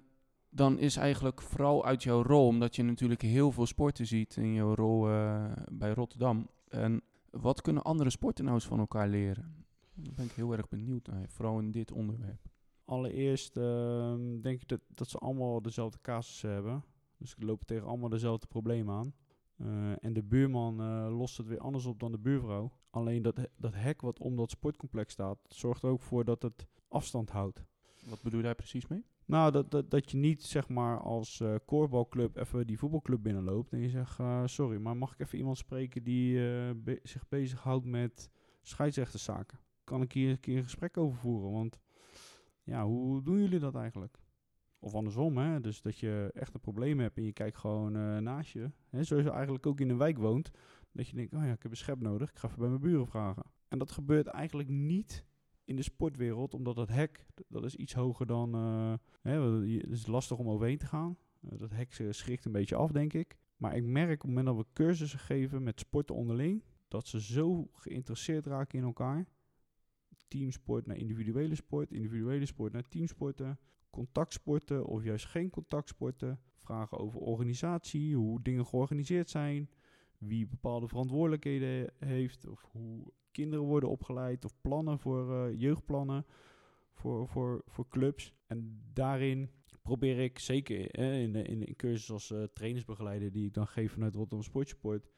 dan 0.53 0.79
is 0.79 0.95
eigenlijk 0.95 1.41
vooral 1.41 1.86
uit 1.86 2.03
jouw 2.03 2.24
rol, 2.24 2.48
omdat 2.48 2.75
je 2.75 2.83
natuurlijk 2.83 3.22
heel 3.22 3.51
veel 3.51 3.65
sporten 3.65 4.05
ziet 4.05 4.38
in 4.38 4.53
jouw 4.53 4.75
rol 4.75 5.10
eh, 5.10 5.51
bij 5.72 5.93
Rotterdam. 5.93 6.50
En 6.67 7.01
wat 7.29 7.62
kunnen 7.62 7.83
andere 7.83 8.10
sporten 8.10 8.43
nou 8.43 8.55
eens 8.55 8.67
van 8.67 8.79
elkaar 8.79 9.07
leren? 9.07 9.65
Daar 9.93 10.13
ben 10.13 10.25
ik 10.25 10.31
heel 10.31 10.51
erg 10.51 10.69
benieuwd 10.69 11.07
naar, 11.07 11.25
vooral 11.29 11.60
in 11.60 11.72
dit 11.72 11.91
onderwerp. 11.91 12.50
Allereerst 12.86 13.57
ehm, 13.57 14.41
denk 14.41 14.62
ik 14.62 14.67
dat, 14.67 14.79
dat 14.88 15.10
ze 15.10 15.17
allemaal 15.17 15.62
dezelfde 15.62 15.98
casussen 16.01 16.50
hebben. 16.50 16.83
Dus 17.17 17.29
ze 17.29 17.45
lopen 17.45 17.65
tegen 17.65 17.88
allemaal 17.88 18.10
dezelfde 18.10 18.48
problemen 18.48 18.95
aan. 18.95 19.13
Eh, 19.57 20.03
en 20.03 20.13
de 20.13 20.24
buurman 20.24 20.81
eh, 20.81 21.17
lost 21.17 21.38
het 21.38 21.48
weer 21.48 21.60
anders 21.60 21.86
op 21.86 22.00
dan 22.00 22.12
de 22.12 22.19
buurvrouw. 22.19 22.72
Alleen 22.89 23.22
dat, 23.22 23.39
dat 23.57 23.74
hek 23.75 24.01
wat 24.01 24.19
om 24.19 24.36
dat 24.36 24.51
sportcomplex 24.51 25.13
staat, 25.13 25.39
zorgt 25.48 25.83
er 25.83 25.89
ook 25.89 26.01
voor 26.01 26.25
dat 26.25 26.41
het 26.41 26.67
afstand 26.88 27.29
houdt. 27.29 27.63
Wat 28.10 28.22
bedoel 28.22 28.39
je 28.39 28.45
daar 28.45 28.55
precies 28.55 28.88
mee? 28.88 29.03
Nou, 29.25 29.51
dat, 29.51 29.72
dat, 29.72 29.92
dat 29.92 30.12
je 30.12 30.18
niet 30.18 30.44
zeg 30.44 30.70
maar 30.70 31.00
als 31.00 31.39
eh 31.39 31.56
koorbalclub 31.65 32.38
even 32.38 32.68
die 32.68 32.77
voetbalclub 32.77 33.24
binnenloopt 33.24 33.72
en 33.74 33.80
je 33.80 33.89
zegt, 33.89 34.20
eh, 34.20 34.42
sorry, 34.46 34.77
maar 34.77 34.98
mag 34.98 35.13
ik 35.13 35.20
even 35.20 35.38
iemand 35.38 35.58
spreken 35.58 36.03
die 36.03 36.50
eh, 36.86 36.96
zich 37.03 37.27
bezighoudt 37.27 37.86
met 37.86 38.30
scheidsrechterszaken? 38.62 39.60
Kan 39.84 40.01
ik 40.01 40.12
hier 40.12 40.30
een 40.30 40.39
keer 40.39 40.58
een 40.58 40.63
gesprek 40.63 40.98
over 40.98 41.18
voeren? 41.20 41.51
Want 41.51 41.80
ja, 42.63 42.86
hoe 42.86 43.24
doen 43.24 43.39
jullie 43.39 43.60
dat 43.60 43.75
eigenlijk? 43.75 44.22
Of 44.80 44.96
andersom, 44.96 45.38
hè? 45.38 45.62
Dus 45.62 45.82
dat 45.82 45.98
je 46.00 46.30
echt 46.34 46.53
een 46.53 46.60
probleem 46.60 47.00
hebt 47.00 47.17
en 47.17 47.24
je 47.24 47.34
kijkt 47.34 47.58
gewoon 47.58 48.24
naast 48.24 48.52
je. 48.52 48.71
Hè? 48.89 49.04
Zoals 49.04 49.24
je 49.24 49.32
eigenlijk 49.32 49.65
ook 49.65 49.80
in 49.80 49.89
een 49.89 49.97
wijk 49.97 50.17
woont. 50.17 50.52
Dat 50.91 51.08
je 51.08 51.15
denkt, 51.15 51.34
oh 51.34 51.45
ja, 51.45 51.52
ik 51.52 51.63
heb 51.63 51.71
een 51.71 51.78
schep 51.78 52.02
nodig. 52.02 52.30
Ik 52.30 52.38
ga 52.38 52.47
even 52.47 52.60
bij 52.60 52.69
mijn 52.69 52.82
buren 52.82 53.08
vragen. 53.08 53.43
En 53.67 53.80
dat 53.80 53.91
gebeurt 53.91 54.28
eigenlijk 54.28 54.69
niet 54.69 55.26
in 55.63 55.76
de 55.76 55.82
sportwereld, 55.82 56.54
omdat 56.54 56.76
dat 56.76 56.89
hek, 56.89 57.26
dat 57.47 57.63
is 57.63 57.76
iets 57.76 57.93
hoger 57.93 58.26
dan... 58.26 58.54
eh, 58.56 58.93
hè, 59.21 59.41
het 59.41 59.91
is 59.91 60.08
lastig 60.08 60.38
om 60.38 60.49
overheen 60.49 60.78
te 60.78 60.86
gaan. 60.86 61.17
Eh, 61.41 61.58
dat 61.58 61.71
hek 61.71 62.04
schrikt 62.10 62.45
een 62.45 62.52
beetje 62.52 62.76
af, 62.76 62.91
denk 62.91 63.13
ik. 63.13 63.38
Maar 63.58 63.76
ik 63.76 63.84
merk 63.84 64.13
op 64.13 64.19
het 64.19 64.28
moment 64.28 64.45
dat 64.45 64.58
we 64.58 64.73
cursussen 64.73 65.19
geven 65.19 65.63
met 65.63 65.80
sporten 65.80 66.15
onderling... 66.15 66.63
dat 66.88 67.08
ze 67.08 67.21
zo 67.21 67.69
geïnteresseerd 67.73 68.45
raken 68.45 68.80
in 68.80 68.86
elkaar. 68.86 69.28
Teamsport 70.28 70.86
naar 70.86 70.97
individuele 70.97 71.56
sport, 71.56 71.91
individuele 71.91 72.45
sport 72.45 72.73
naar 72.73 72.88
teamsporten 72.88 73.60
contactsporten 73.93 74.86
of 74.86 75.04
juist 75.04 75.26
geen 75.26 75.49
contactsporten. 75.49 76.39
Vragen 76.56 76.97
over 76.97 77.19
organisatie, 77.19 78.15
hoe 78.15 78.41
dingen 78.41 78.65
georganiseerd 78.65 79.30
zijn, 79.30 79.69
wie 80.17 80.47
bepaalde 80.47 80.88
verantwoordelijkheden 80.88 81.93
heeft, 81.97 82.47
of 82.47 82.69
hoe 82.71 83.13
kinderen 83.34 83.65
worden 83.65 83.89
opgeleid, 83.89 84.46
of 84.46 84.54
plannen 84.62 85.00
voor 85.00 85.34
eh, 85.34 85.60
jeugdplannen 85.60 86.26
voor, 86.93 87.28
voor, 87.28 87.62
voor 87.65 87.88
clubs. 87.88 88.34
En 88.48 88.82
daarin 88.93 89.50
probeer 89.82 90.19
ik 90.19 90.39
zeker 90.39 90.98
in, 90.98 91.36
in, 91.36 91.65
in 91.65 91.76
cursus 91.76 92.12
als 92.12 92.32
eh, 92.32 92.43
trainersbegeleider 92.43 93.32
die 93.32 93.46
ik 93.46 93.54
dan 93.54 93.67
geef 93.67 93.91
vanuit 93.91 94.15
Rotterdam 94.15 94.43
Sportsport. 94.43 95.10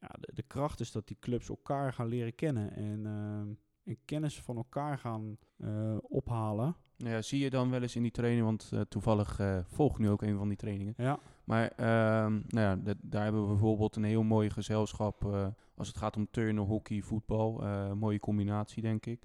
Ja, 0.00 0.08
de, 0.20 0.32
de 0.34 0.42
kracht 0.42 0.80
is 0.80 0.92
dat 0.92 1.08
die 1.08 1.18
clubs 1.20 1.48
elkaar 1.48 1.92
gaan 1.92 2.08
leren 2.08 2.34
kennen 2.34 2.72
en, 2.72 3.06
ehm, 3.06 3.54
en 3.84 4.04
kennis 4.04 4.40
van 4.40 4.56
elkaar 4.56 4.98
gaan 4.98 5.38
eh, 5.56 5.96
ophalen. 6.02 6.76
Nou 6.98 7.10
ja, 7.14 7.22
zie 7.22 7.40
je 7.40 7.50
dan 7.50 7.70
wel 7.70 7.82
eens 7.82 7.96
in 7.96 8.02
die 8.02 8.10
training, 8.10 8.44
want 8.44 8.70
eh, 8.72 8.80
toevallig 8.80 9.38
eh 9.38 9.58
volg 9.64 9.92
ik 9.92 9.98
nu 9.98 10.08
ook 10.10 10.22
een 10.22 10.36
van 10.36 10.48
die 10.48 10.56
trainingen. 10.56 10.94
Ja, 10.96 11.18
Maar 11.44 11.68
ehm, 11.76 12.32
nou 12.32 12.66
ja, 12.66 12.76
dat- 12.76 12.96
daar 13.00 13.22
hebben 13.22 13.42
we 13.42 13.48
bijvoorbeeld 13.48 13.96
een 13.96 14.04
heel 14.04 14.22
mooi 14.22 14.50
gezelschap 14.50 15.24
eh, 15.24 15.46
als 15.74 15.88
het 15.88 15.96
gaat 15.96 16.16
om 16.16 16.26
turnen, 16.30 16.64
hockey, 16.64 17.00
voetbal. 17.02 17.62
Mooie 17.94 18.20
combinatie, 18.20 18.82
denk 18.82 19.06
ik. 19.06 19.20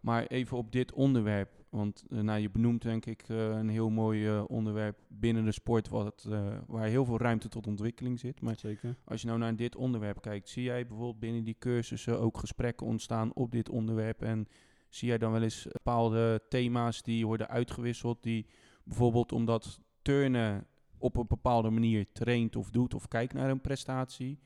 Maar 0.00 0.26
even 0.26 0.56
op 0.56 0.72
dit 0.72 0.92
onderwerp, 0.92 1.50
want 1.68 2.04
nou, 2.08 2.40
je 2.40 2.50
benoemt 2.50 2.82
denk 2.82 3.06
ik 3.06 3.24
een 3.28 3.68
heel 3.68 3.90
mooi 3.90 4.38
onderwerp 4.40 4.98
binnen 5.08 5.44
de 5.44 5.52
sport 5.52 5.88
wat, 5.88 6.28
waar 6.66 6.86
heel 6.86 7.04
veel 7.04 7.18
ruimte 7.18 7.48
tot 7.48 7.66
ontwikkeling 7.66 8.18
zit. 8.20 8.40
Maar 8.40 8.56
zeker. 8.58 8.96
als 9.04 9.20
je 9.20 9.26
nou 9.26 9.38
naar 9.38 9.56
dit 9.56 9.76
onderwerp 9.76 10.20
kijkt, 10.20 10.48
zie 10.48 10.62
jij 10.62 10.86
bijvoorbeeld 10.86 11.18
binnen 11.20 11.44
die 11.44 11.56
cursussen 11.58 12.20
ook 12.20 12.38
gesprekken 12.38 12.86
ontstaan 12.86 13.34
op 13.34 13.50
dit 13.52 13.68
onderwerp? 13.68 14.22
En 14.22 14.46
zie 14.94 15.08
jij 15.08 15.18
dan 15.18 15.32
wel 15.32 15.42
eens 15.42 15.66
bepaalde 15.72 16.42
thema's 16.48 17.02
die 17.02 17.26
worden 17.26 17.48
uitgewisseld, 17.48 18.22
die 18.22 18.46
bijvoorbeeld 18.84 19.32
omdat 19.32 19.80
turnen 20.02 20.66
op 20.98 21.16
een 21.16 21.26
bepaalde 21.26 21.70
manier 21.70 22.12
traint 22.12 22.56
of 22.56 22.70
doet 22.70 22.94
of 22.94 23.08
kijkt 23.08 23.32
naar 23.32 23.50
een 23.50 23.60
prestatie, 23.60 24.38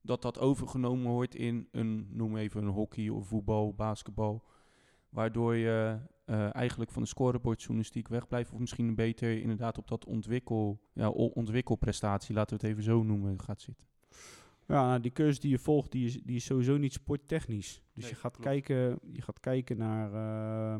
dat 0.00 0.22
dat 0.22 0.38
overgenomen 0.38 1.10
wordt 1.12 1.34
in 1.34 1.68
een, 1.72 2.08
noem 2.10 2.36
even 2.36 2.62
een 2.62 2.72
hockey 2.72 3.08
of 3.08 3.26
voetbal, 3.26 3.74
basketbal, 3.74 4.44
waardoor 5.08 5.54
je 5.54 5.98
eh, 6.24 6.54
eigenlijk 6.54 6.90
van 6.90 7.02
de 7.02 7.08
scorebordjournalistiek 7.08 8.08
wegblijft 8.08 8.52
of 8.52 8.58
misschien 8.58 8.94
beter 8.94 9.40
inderdaad 9.40 9.78
op 9.78 9.88
dat 9.88 10.04
ontwikkel, 10.04 10.80
ja, 10.92 11.08
ontwikkelprestatie, 11.10 12.34
laten 12.34 12.56
we 12.56 12.62
het 12.62 12.72
even 12.72 12.84
zo 12.84 13.02
noemen, 13.02 13.42
gaat 13.42 13.60
zitten. 13.60 13.88
Ja, 14.66 14.86
nou, 14.86 15.00
die 15.00 15.12
cursus 15.12 15.40
die 15.40 15.50
je 15.50 15.58
volgt, 15.58 15.92
die 15.92 16.06
is, 16.06 16.20
die 16.22 16.36
is 16.36 16.44
sowieso 16.44 16.76
niet 16.76 16.92
sporttechnisch. 16.92 17.82
Dus 17.92 18.02
Nee, 18.02 18.12
je, 18.12 18.18
gaat 18.18 18.32
klopt. 18.32 18.48
kijken, 18.48 18.98
je 19.12 19.22
gaat 19.22 19.40
kijken 19.40 19.76
naar 19.76 20.12
eh, 20.12 20.74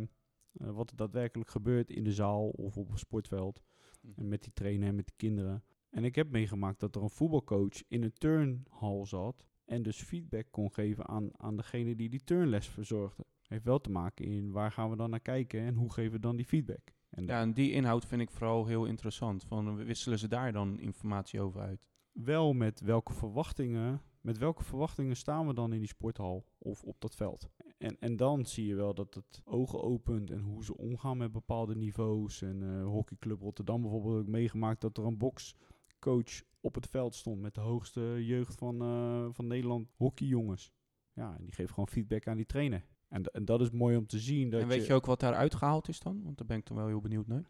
eh, 0.53 0.71
wat 0.71 0.91
er 0.91 0.97
daadwerkelijk 0.97 1.51
gebeurt 1.51 1.91
in 1.91 2.05
de 2.05 2.13
zaal 2.13 2.49
of 2.49 2.77
op 2.77 2.91
een 2.91 2.99
sportveld. 2.99 3.63
Mhm. 4.01 4.13
En 4.21 4.29
met 4.29 4.43
die 4.43 4.53
trainer 4.53 4.89
en 4.89 4.95
met 4.95 5.07
die 5.07 5.17
kinderen. 5.17 5.65
En 5.91 6.05
ik 6.05 6.15
heb 6.15 6.31
meegemaakt 6.31 6.81
dat 6.81 6.97
er 6.97 7.03
een 7.03 7.11
voetbalcoach 7.11 7.83
in 7.89 8.03
een 8.03 8.13
turnhal 8.13 9.07
zat. 9.07 9.47
En 9.65 9.83
dus 9.83 10.03
feedback 10.03 10.47
kon 10.51 10.73
geven 10.73 11.07
aan, 11.07 11.31
aan 11.37 11.57
degene 11.57 11.95
die 11.95 12.09
die 12.09 12.25
turnles 12.25 12.69
verzorgde. 12.69 13.25
Heeft 13.43 13.65
wel 13.65 13.81
te 13.81 13.91
maken 13.91 14.25
in 14.25 14.51
waar 14.51 14.73
gaan 14.73 14.91
we 14.91 14.97
dan 14.97 15.11
naar 15.11 15.21
kijken 15.21 15.61
en 15.61 15.75
hoe 15.75 15.93
geven 15.93 16.13
we 16.13 16.21
dan 16.21 16.37
die 16.37 16.47
feedback. 16.47 16.93
En 17.11 17.27
Ja, 17.27 17.41
en 17.41 17.53
die 17.55 17.73
inhoud 17.73 18.07
vind 18.07 18.21
ik 18.21 18.31
vooral 18.31 18.67
heel 18.67 18.85
interessant. 18.85 19.45
Van, 19.45 19.77
wisselen 19.77 20.19
ze 20.19 20.29
daar 20.29 20.53
dan 20.53 20.79
informatie 20.79 21.41
over 21.41 21.61
uit? 21.61 21.89
Wel 22.15 22.53
met 22.53 22.81
welke 22.81 23.13
verwachtingen, 23.13 24.03
met 24.21 24.39
welke 24.39 24.65
verwachtingen 24.65 25.17
staan 25.17 25.47
we 25.47 25.55
dan 25.55 25.73
in 25.73 25.79
die 25.79 25.89
sporthal 25.89 26.45
of 26.59 26.83
op 26.83 27.01
dat 27.01 27.15
veld. 27.15 27.49
En, 27.79 27.97
en 28.01 28.17
dan 28.17 28.47
zie 28.47 28.67
je 28.67 28.75
wel 28.75 28.95
dat 28.95 29.15
het 29.15 29.43
ogen 29.45 29.83
opent 29.83 30.31
en 30.31 30.41
hoe 30.41 30.65
ze 30.65 30.77
omgaan 30.77 31.17
met 31.17 31.33
bepaalde 31.33 31.77
niveaus. 31.77 32.43
En 32.43 32.63
eh 32.63 32.85
hockeyclub 32.85 33.41
Rotterdam 33.41 33.81
bijvoorbeeld 33.81 34.15
heb 34.15 34.25
ik 34.25 34.31
meegemaakt 34.31 34.81
dat 34.81 34.99
er 34.99 35.05
een 35.05 35.19
boxcoach 35.19 36.43
op 36.61 36.75
het 36.75 36.87
veld 36.87 37.15
stond 37.15 37.41
met 37.41 37.55
de 37.55 37.61
hoogste 37.61 38.25
jeugd 38.25 38.55
van, 38.55 38.83
eh, 38.83 39.27
van 39.31 39.47
Nederland, 39.47 39.89
hockeyjongens. 39.97 40.73
Ja, 41.13 41.37
en 41.39 41.45
die 41.45 41.55
geeft 41.55 41.71
gewoon 41.71 41.89
feedback 41.89 42.27
aan 42.27 42.37
die 42.37 42.47
trainer. 42.47 42.87
En, 43.09 43.23
en 43.25 43.45
dat 43.45 43.61
is 43.61 43.71
mooi 43.71 43.97
om 43.97 44.07
te 44.07 44.19
zien. 44.19 44.51
Dat 44.51 44.61
en 44.61 44.69
weet 44.69 44.87
je 44.87 44.95
ook 44.95 45.07
wat 45.07 45.21
daar 45.21 45.35
uitgehaald 45.35 45.89
is 45.89 46.01
dan? 46.01 46.23
Want 46.23 46.39
daar 46.39 46.47
ben 46.47 46.57
ik 46.57 46.67
dan 46.67 46.77
wel 46.77 46.87
heel 46.87 47.01
benieuwd 47.01 47.27
naar. 47.27 47.45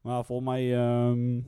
Maar 0.00 0.24
volgens 0.24 0.48
mij 0.48 0.76
ehm, 0.76 1.40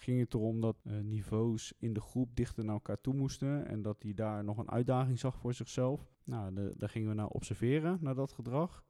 ging 0.00 0.20
het 0.20 0.34
erom 0.34 0.60
dat 0.60 0.76
eh, 0.84 0.98
niveaus 0.98 1.72
in 1.78 1.92
de 1.92 2.00
groep 2.00 2.36
dichter 2.36 2.64
naar 2.64 2.74
elkaar 2.74 3.00
toe 3.00 3.14
moesten. 3.14 3.66
En 3.66 3.82
dat 3.82 4.02
hij 4.02 4.14
daar 4.14 4.44
nog 4.44 4.58
een 4.58 4.70
uitdaging 4.70 5.18
zag 5.18 5.38
voor 5.38 5.54
zichzelf. 5.54 6.12
Nou, 6.24 6.72
daar 6.76 6.88
gingen 6.88 7.08
we 7.08 7.14
naar 7.14 7.28
observeren, 7.28 7.98
naar 8.00 8.14
dat 8.14 8.32
gedrag. 8.32 8.84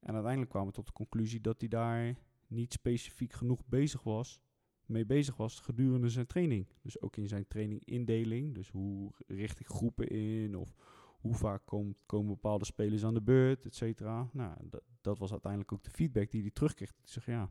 En 0.00 0.12
uiteindelijk 0.12 0.50
kwamen 0.50 0.68
we 0.68 0.74
tot 0.74 0.86
de 0.86 0.92
conclusie 0.92 1.40
dat 1.40 1.60
hij 1.60 1.68
daar 1.68 2.18
niet 2.46 2.72
specifiek 2.72 3.32
genoeg 3.32 3.66
bezig 3.66 4.02
was, 4.02 4.40
mee 4.86 5.06
bezig 5.06 5.36
was 5.36 5.60
gedurende 5.60 6.08
zijn 6.08 6.26
training. 6.26 6.66
Dus 6.82 7.00
ook 7.00 7.16
in 7.16 7.28
zijn 7.28 7.48
trainingindeling. 7.48 8.54
Dus 8.54 8.70
hoe 8.70 9.12
richt 9.26 9.60
ik 9.60 9.66
groepen 9.66 10.08
in 10.08 10.56
of 10.56 10.74
hoe 11.20 11.34
vaak 11.34 11.62
komen 12.06 12.26
bepaalde 12.26 12.64
spelers 12.64 13.04
aan 13.04 13.14
de 13.14 13.22
beurt, 13.22 13.64
et 13.64 13.74
cetera. 13.74 14.28
Nou, 14.32 14.56
dat, 14.62 14.82
dat 15.00 15.18
was 15.18 15.30
uiteindelijk 15.30 15.72
ook 15.72 15.84
de 15.84 15.90
feedback 15.90 16.30
die 16.30 16.40
hij 16.40 16.50
terugkreeg. 16.50 16.88
Hij 16.88 17.00
zegt, 17.04 17.26
ja, 17.26 17.50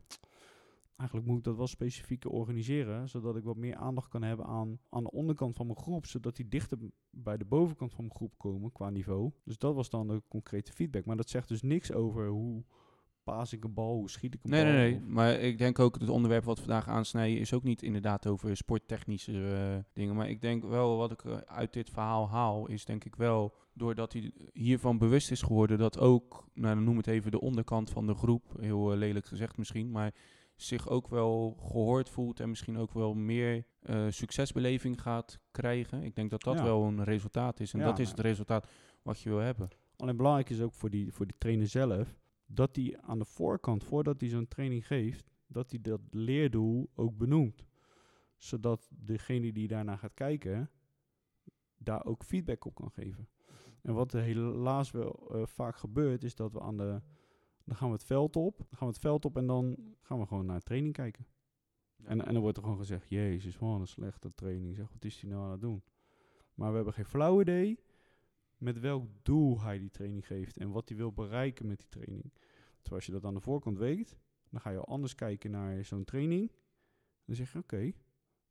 eigenlijk 0.97 1.29
moet 1.29 1.37
ik 1.37 1.43
dat 1.43 1.55
wel 1.55 1.67
specifieker 1.67 2.29
organiseren, 2.29 3.09
zodat 3.09 3.35
ik 3.35 3.43
wat 3.43 3.57
meer 3.57 3.75
aandacht 3.75 4.09
kan 4.09 4.21
hebben 4.21 4.45
aan, 4.45 4.79
aan 4.89 5.03
de 5.03 5.11
onderkant 5.11 5.55
van 5.55 5.65
mijn 5.65 5.77
groep, 5.77 6.05
zodat 6.05 6.35
die 6.35 6.47
dichter 6.47 6.77
bij 7.09 7.37
de 7.37 7.45
bovenkant 7.45 7.93
van 7.93 8.03
mijn 8.03 8.15
groep 8.15 8.37
komen 8.37 8.71
qua 8.71 8.89
niveau. 8.89 9.31
Dus 9.43 9.57
dat 9.57 9.75
was 9.75 9.89
dan 9.89 10.07
de 10.07 10.21
concrete 10.27 10.71
feedback. 10.71 11.05
Maar 11.05 11.17
dat 11.17 11.29
zegt 11.29 11.47
dus 11.47 11.61
niks 11.61 11.91
over 11.91 12.27
hoe 12.27 12.63
paas 13.23 13.53
ik 13.53 13.63
een 13.63 13.73
bal, 13.73 13.95
hoe 13.95 14.09
schiet 14.09 14.33
ik 14.33 14.43
een 14.43 14.49
Nee, 14.49 14.63
bal. 14.63 14.73
nee, 14.73 14.91
nee. 14.91 15.09
Maar 15.09 15.33
ik 15.33 15.57
denk 15.57 15.79
ook 15.79 15.99
het 15.99 16.09
onderwerp 16.09 16.43
wat 16.43 16.57
we 16.57 16.63
vandaag 16.63 16.87
aansnijden 16.87 17.39
is 17.39 17.53
ook 17.53 17.63
niet 17.63 17.81
inderdaad 17.81 18.27
over 18.27 18.57
sporttechnische 18.57 19.53
eh, 19.77 19.83
dingen. 19.93 20.15
Maar 20.15 20.29
ik 20.29 20.41
denk 20.41 20.63
wel 20.63 20.97
wat 20.97 21.11
ik 21.11 21.23
eh, 21.23 21.37
uit 21.37 21.73
dit 21.73 21.89
verhaal 21.89 22.29
haal 22.29 22.67
is 22.67 22.85
denk 22.85 23.05
ik 23.05 23.15
wel 23.15 23.53
doordat 23.73 24.13
hij 24.13 24.31
hiervan 24.53 24.97
bewust 24.97 25.31
is 25.31 25.41
geworden 25.41 25.77
dat 25.77 25.99
ook, 25.99 26.47
nou 26.53 26.79
noem 26.81 26.97
het 26.97 27.07
even 27.07 27.31
de 27.31 27.41
onderkant 27.41 27.89
van 27.89 28.07
de 28.07 28.15
groep, 28.15 28.43
heel 28.59 28.91
eh, 28.91 28.97
lelijk 28.97 29.25
gezegd 29.25 29.57
misschien, 29.57 29.91
maar 29.91 30.13
zich 30.57 30.89
ook 30.89 31.07
wel 31.07 31.57
gehoord 31.59 32.09
voelt 32.09 32.39
en 32.39 32.49
misschien 32.49 32.77
ook 32.77 32.93
wel 32.93 33.13
meer 33.13 33.65
eh, 33.81 34.05
succesbeleving 34.09 35.01
gaat 35.01 35.39
krijgen. 35.51 36.03
Ik 36.03 36.15
denk 36.15 36.29
dat 36.29 36.41
dat 36.43 36.57
Ja. 36.57 36.63
wel 36.63 36.83
een 36.83 37.03
resultaat 37.03 37.59
is. 37.59 37.73
En 37.73 37.79
Ja, 37.79 37.85
dat 37.85 37.99
is 37.99 38.09
het 38.09 38.19
resultaat 38.19 38.67
wat 39.01 39.19
je 39.19 39.29
wil 39.29 39.39
hebben. 39.39 39.67
Alleen 39.97 40.17
belangrijk 40.17 40.49
is 40.49 40.61
ook 40.61 40.73
voor 40.73 40.89
die, 40.89 41.11
voor 41.13 41.25
die 41.25 41.37
trainer 41.37 41.67
zelf, 41.67 42.19
dat 42.45 42.75
hij 42.75 42.97
aan 43.01 43.19
de 43.19 43.25
voorkant, 43.25 43.83
voordat 43.83 44.19
hij 44.19 44.29
zo'n 44.29 44.47
training 44.47 44.87
geeft, 44.87 45.31
dat 45.47 45.69
hij 45.71 45.81
dat 45.81 46.01
leerdoel 46.09 46.89
ook 46.95 47.17
benoemt. 47.17 47.65
Zodat 48.37 48.89
degene 48.91 49.51
die 49.53 49.67
daarna 49.67 49.95
gaat 49.95 50.13
kijken, 50.13 50.69
daar 51.77 52.05
ook 52.05 52.23
feedback 52.23 52.65
op 52.65 52.75
kan 52.75 52.91
geven. 52.91 53.29
En 53.81 53.93
wat 53.93 54.13
er 54.13 54.21
helaas 54.21 54.91
wel 54.91 55.29
eh, 55.33 55.45
vaak 55.45 55.75
gebeurt, 55.77 56.23
is 56.23 56.35
dat 56.35 56.51
we 56.53 56.61
aan 56.61 56.77
de... 56.77 57.01
Dan 57.67 57.75
gaan 57.75 57.87
we 57.87 57.93
het 57.93 58.03
veld 58.03 58.35
op, 58.35 58.57
dan 58.57 58.77
gaan 58.77 58.87
we 58.87 58.93
het 58.93 59.01
veld 59.01 59.25
op 59.25 59.37
en 59.37 59.47
dan 59.47 59.95
gaan 60.01 60.19
we 60.19 60.25
gewoon 60.25 60.45
naar 60.45 60.61
training 60.61 60.93
kijken. 60.93 61.27
En, 62.03 62.25
en 62.25 62.33
dan 62.33 62.41
wordt 62.41 62.57
er 62.57 62.63
gewoon 62.63 62.77
gezegd, 62.77 63.09
jezus, 63.09 63.57
wat 63.57 63.79
een 63.79 63.87
slechte 63.87 64.33
training. 64.33 64.75
Zeg, 64.75 64.91
wat 64.91 65.05
is 65.05 65.21
hij 65.21 65.29
nou 65.29 65.43
aan 65.43 65.51
het 65.51 65.61
doen? 65.61 65.83
Maar 66.53 66.69
we 66.69 66.75
hebben 66.75 66.93
geen 66.93 67.05
flauw 67.05 67.41
idee 67.41 67.79
met 68.57 68.79
welk 68.79 69.05
doel 69.21 69.61
hij 69.61 69.79
die 69.79 69.89
training 69.89 70.27
geeft 70.27 70.57
en 70.57 70.71
wat 70.71 70.89
hij 70.89 70.97
wil 70.97 71.13
bereiken 71.13 71.67
met 71.67 71.79
die 71.79 71.89
training. 71.89 72.33
Terwijl 72.81 72.95
als 72.95 73.05
je 73.05 73.11
dat 73.11 73.25
aan 73.25 73.33
de 73.33 73.39
voorkant 73.39 73.77
weet, 73.77 74.17
dan 74.49 74.61
ga 74.61 74.69
je 74.69 74.79
anders 74.79 75.15
kijken 75.15 75.51
naar 75.51 75.85
zo'n 75.85 76.03
training. 76.03 76.51
Dan 77.25 77.35
zeg 77.35 77.51
je, 77.51 77.59
oké, 77.59 77.91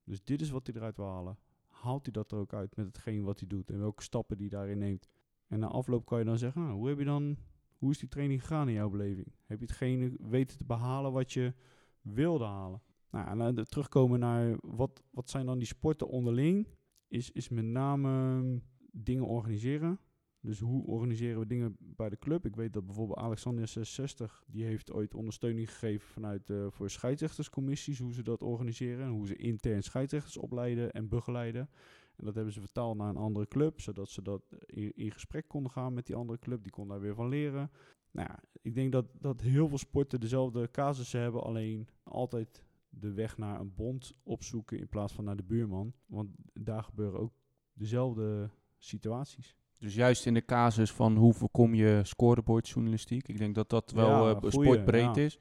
dus 0.04 0.24
dit 0.24 0.40
is 0.40 0.50
wat 0.50 0.66
hij 0.66 0.76
eruit 0.76 0.96
wil 0.96 1.06
halen. 1.06 1.38
Haalt 1.66 2.04
hij 2.04 2.12
dat 2.12 2.32
er 2.32 2.38
ook 2.38 2.52
uit 2.52 2.76
met 2.76 2.86
hetgeen 2.86 3.22
wat 3.22 3.38
hij 3.38 3.48
doet 3.48 3.70
en 3.70 3.78
welke 3.78 4.02
stappen 4.02 4.38
hij 4.38 4.48
daarin 4.48 4.78
neemt. 4.78 5.08
En 5.46 5.58
na 5.58 5.66
afloop 5.66 6.06
kan 6.06 6.18
je 6.18 6.24
dan 6.24 6.38
zeggen, 6.38 6.62
nou, 6.62 6.74
hoe 6.74 6.88
heb 6.88 6.98
je 6.98 7.04
dan, 7.04 7.38
hoe 7.76 7.90
is 7.90 7.98
die 7.98 8.08
training 8.08 8.40
gegaan 8.40 8.68
in 8.68 8.74
jouw 8.74 8.90
beleving? 8.90 9.32
Heb 9.44 9.60
je 9.60 9.66
hetgene 9.66 10.16
weten 10.20 10.58
te 10.58 10.64
behalen 10.64 11.12
wat 11.12 11.32
je 11.32 11.54
wilde 12.00 12.44
halen? 12.44 12.82
Nou, 13.10 13.28
en 13.28 13.54
dan 13.54 13.64
terugkomen 13.64 14.18
naar 14.20 14.56
wat, 14.60 15.02
wat 15.10 15.30
zijn 15.30 15.46
dan 15.46 15.58
die 15.58 15.66
sporten 15.66 16.08
onderling, 16.08 16.68
is, 17.08 17.30
is 17.30 17.48
met 17.48 17.64
name 17.64 18.40
mm, 18.42 18.62
dingen 18.92 19.26
organiseren. 19.26 19.98
Dus 20.40 20.60
hoe 20.60 20.86
organiseren 20.86 21.40
we 21.40 21.46
dingen 21.46 21.76
bij 21.78 22.08
de 22.08 22.18
club? 22.18 22.46
Ik 22.46 22.56
weet 22.56 22.72
dat 22.72 22.86
bijvoorbeeld 22.86 23.18
Alexander 23.18 23.68
66, 23.68 24.44
die 24.46 24.64
heeft 24.64 24.92
ooit 24.92 25.14
ondersteuning 25.14 25.70
gegeven 25.70 26.08
vanuit 26.08 26.50
uh, 26.50 26.66
voor 26.70 26.90
scheidsrechterscommissies, 26.90 27.98
hoe 27.98 28.12
ze 28.12 28.22
dat 28.22 28.42
organiseren 28.42 29.04
en 29.04 29.10
hoe 29.10 29.26
ze 29.26 29.36
intern 29.36 29.82
scheidsrechters 29.82 30.36
opleiden 30.36 30.92
en 30.92 31.08
begeleiden. 31.08 31.68
En 32.16 32.24
dat 32.24 32.34
hebben 32.34 32.52
ze 32.52 32.60
vertaald 32.60 32.96
naar 32.96 33.08
een 33.08 33.16
andere 33.16 33.48
club, 33.48 33.80
zodat 33.80 34.08
ze 34.08 34.22
dat 34.22 34.42
in, 34.66 34.92
in 34.96 35.12
gesprek 35.12 35.48
konden 35.48 35.72
gaan 35.72 35.94
met 35.94 36.06
die 36.06 36.16
andere 36.16 36.38
club. 36.38 36.62
Die 36.62 36.72
kon 36.72 36.88
daar 36.88 37.00
weer 37.00 37.14
van 37.14 37.28
leren. 37.28 37.70
Nou 38.10 38.28
ja, 38.28 38.42
ik 38.62 38.74
denk 38.74 38.92
dat, 38.92 39.06
dat 39.20 39.40
heel 39.40 39.68
veel 39.68 39.78
sporten 39.78 40.20
dezelfde 40.20 40.70
casussen 40.70 41.20
hebben, 41.20 41.42
alleen 41.42 41.88
altijd 42.02 42.64
de 42.88 43.12
weg 43.12 43.38
naar 43.38 43.60
een 43.60 43.74
bond 43.74 44.12
opzoeken 44.22 44.78
in 44.78 44.88
plaats 44.88 45.12
van 45.12 45.24
naar 45.24 45.36
de 45.36 45.42
buurman. 45.42 45.92
Want 46.06 46.28
daar 46.52 46.82
gebeuren 46.82 47.20
ook 47.20 47.32
dezelfde 47.72 48.50
situaties. 48.78 49.56
Dus 49.78 49.94
juist 49.94 50.26
in 50.26 50.34
de 50.34 50.44
casus 50.44 50.92
van 50.92 51.16
hoe 51.16 51.34
voorkom 51.34 51.74
je 51.74 52.00
scorebordjournalistiek. 52.02 53.28
Ik 53.28 53.38
denk 53.38 53.54
dat 53.54 53.70
dat 53.70 53.90
wel 53.90 54.28
Ja, 54.28 54.34
uh, 54.34 54.36
goeie, 54.36 54.52
sportbreed 54.52 55.14
ja. 55.14 55.22
is. 55.22 55.38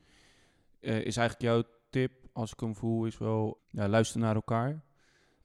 Uh, 0.80 1.06
is 1.06 1.18
eigenlijk 1.18 1.42
jouw 1.42 1.64
tip, 1.90 2.12
als 2.32 2.52
ik 2.52 2.60
hem 2.60 2.76
voel, 2.76 3.06
is 3.06 3.18
wel 3.18 3.62
ja, 3.70 3.88
luister 3.88 4.20
naar 4.20 4.36
elkaar. 4.36 4.84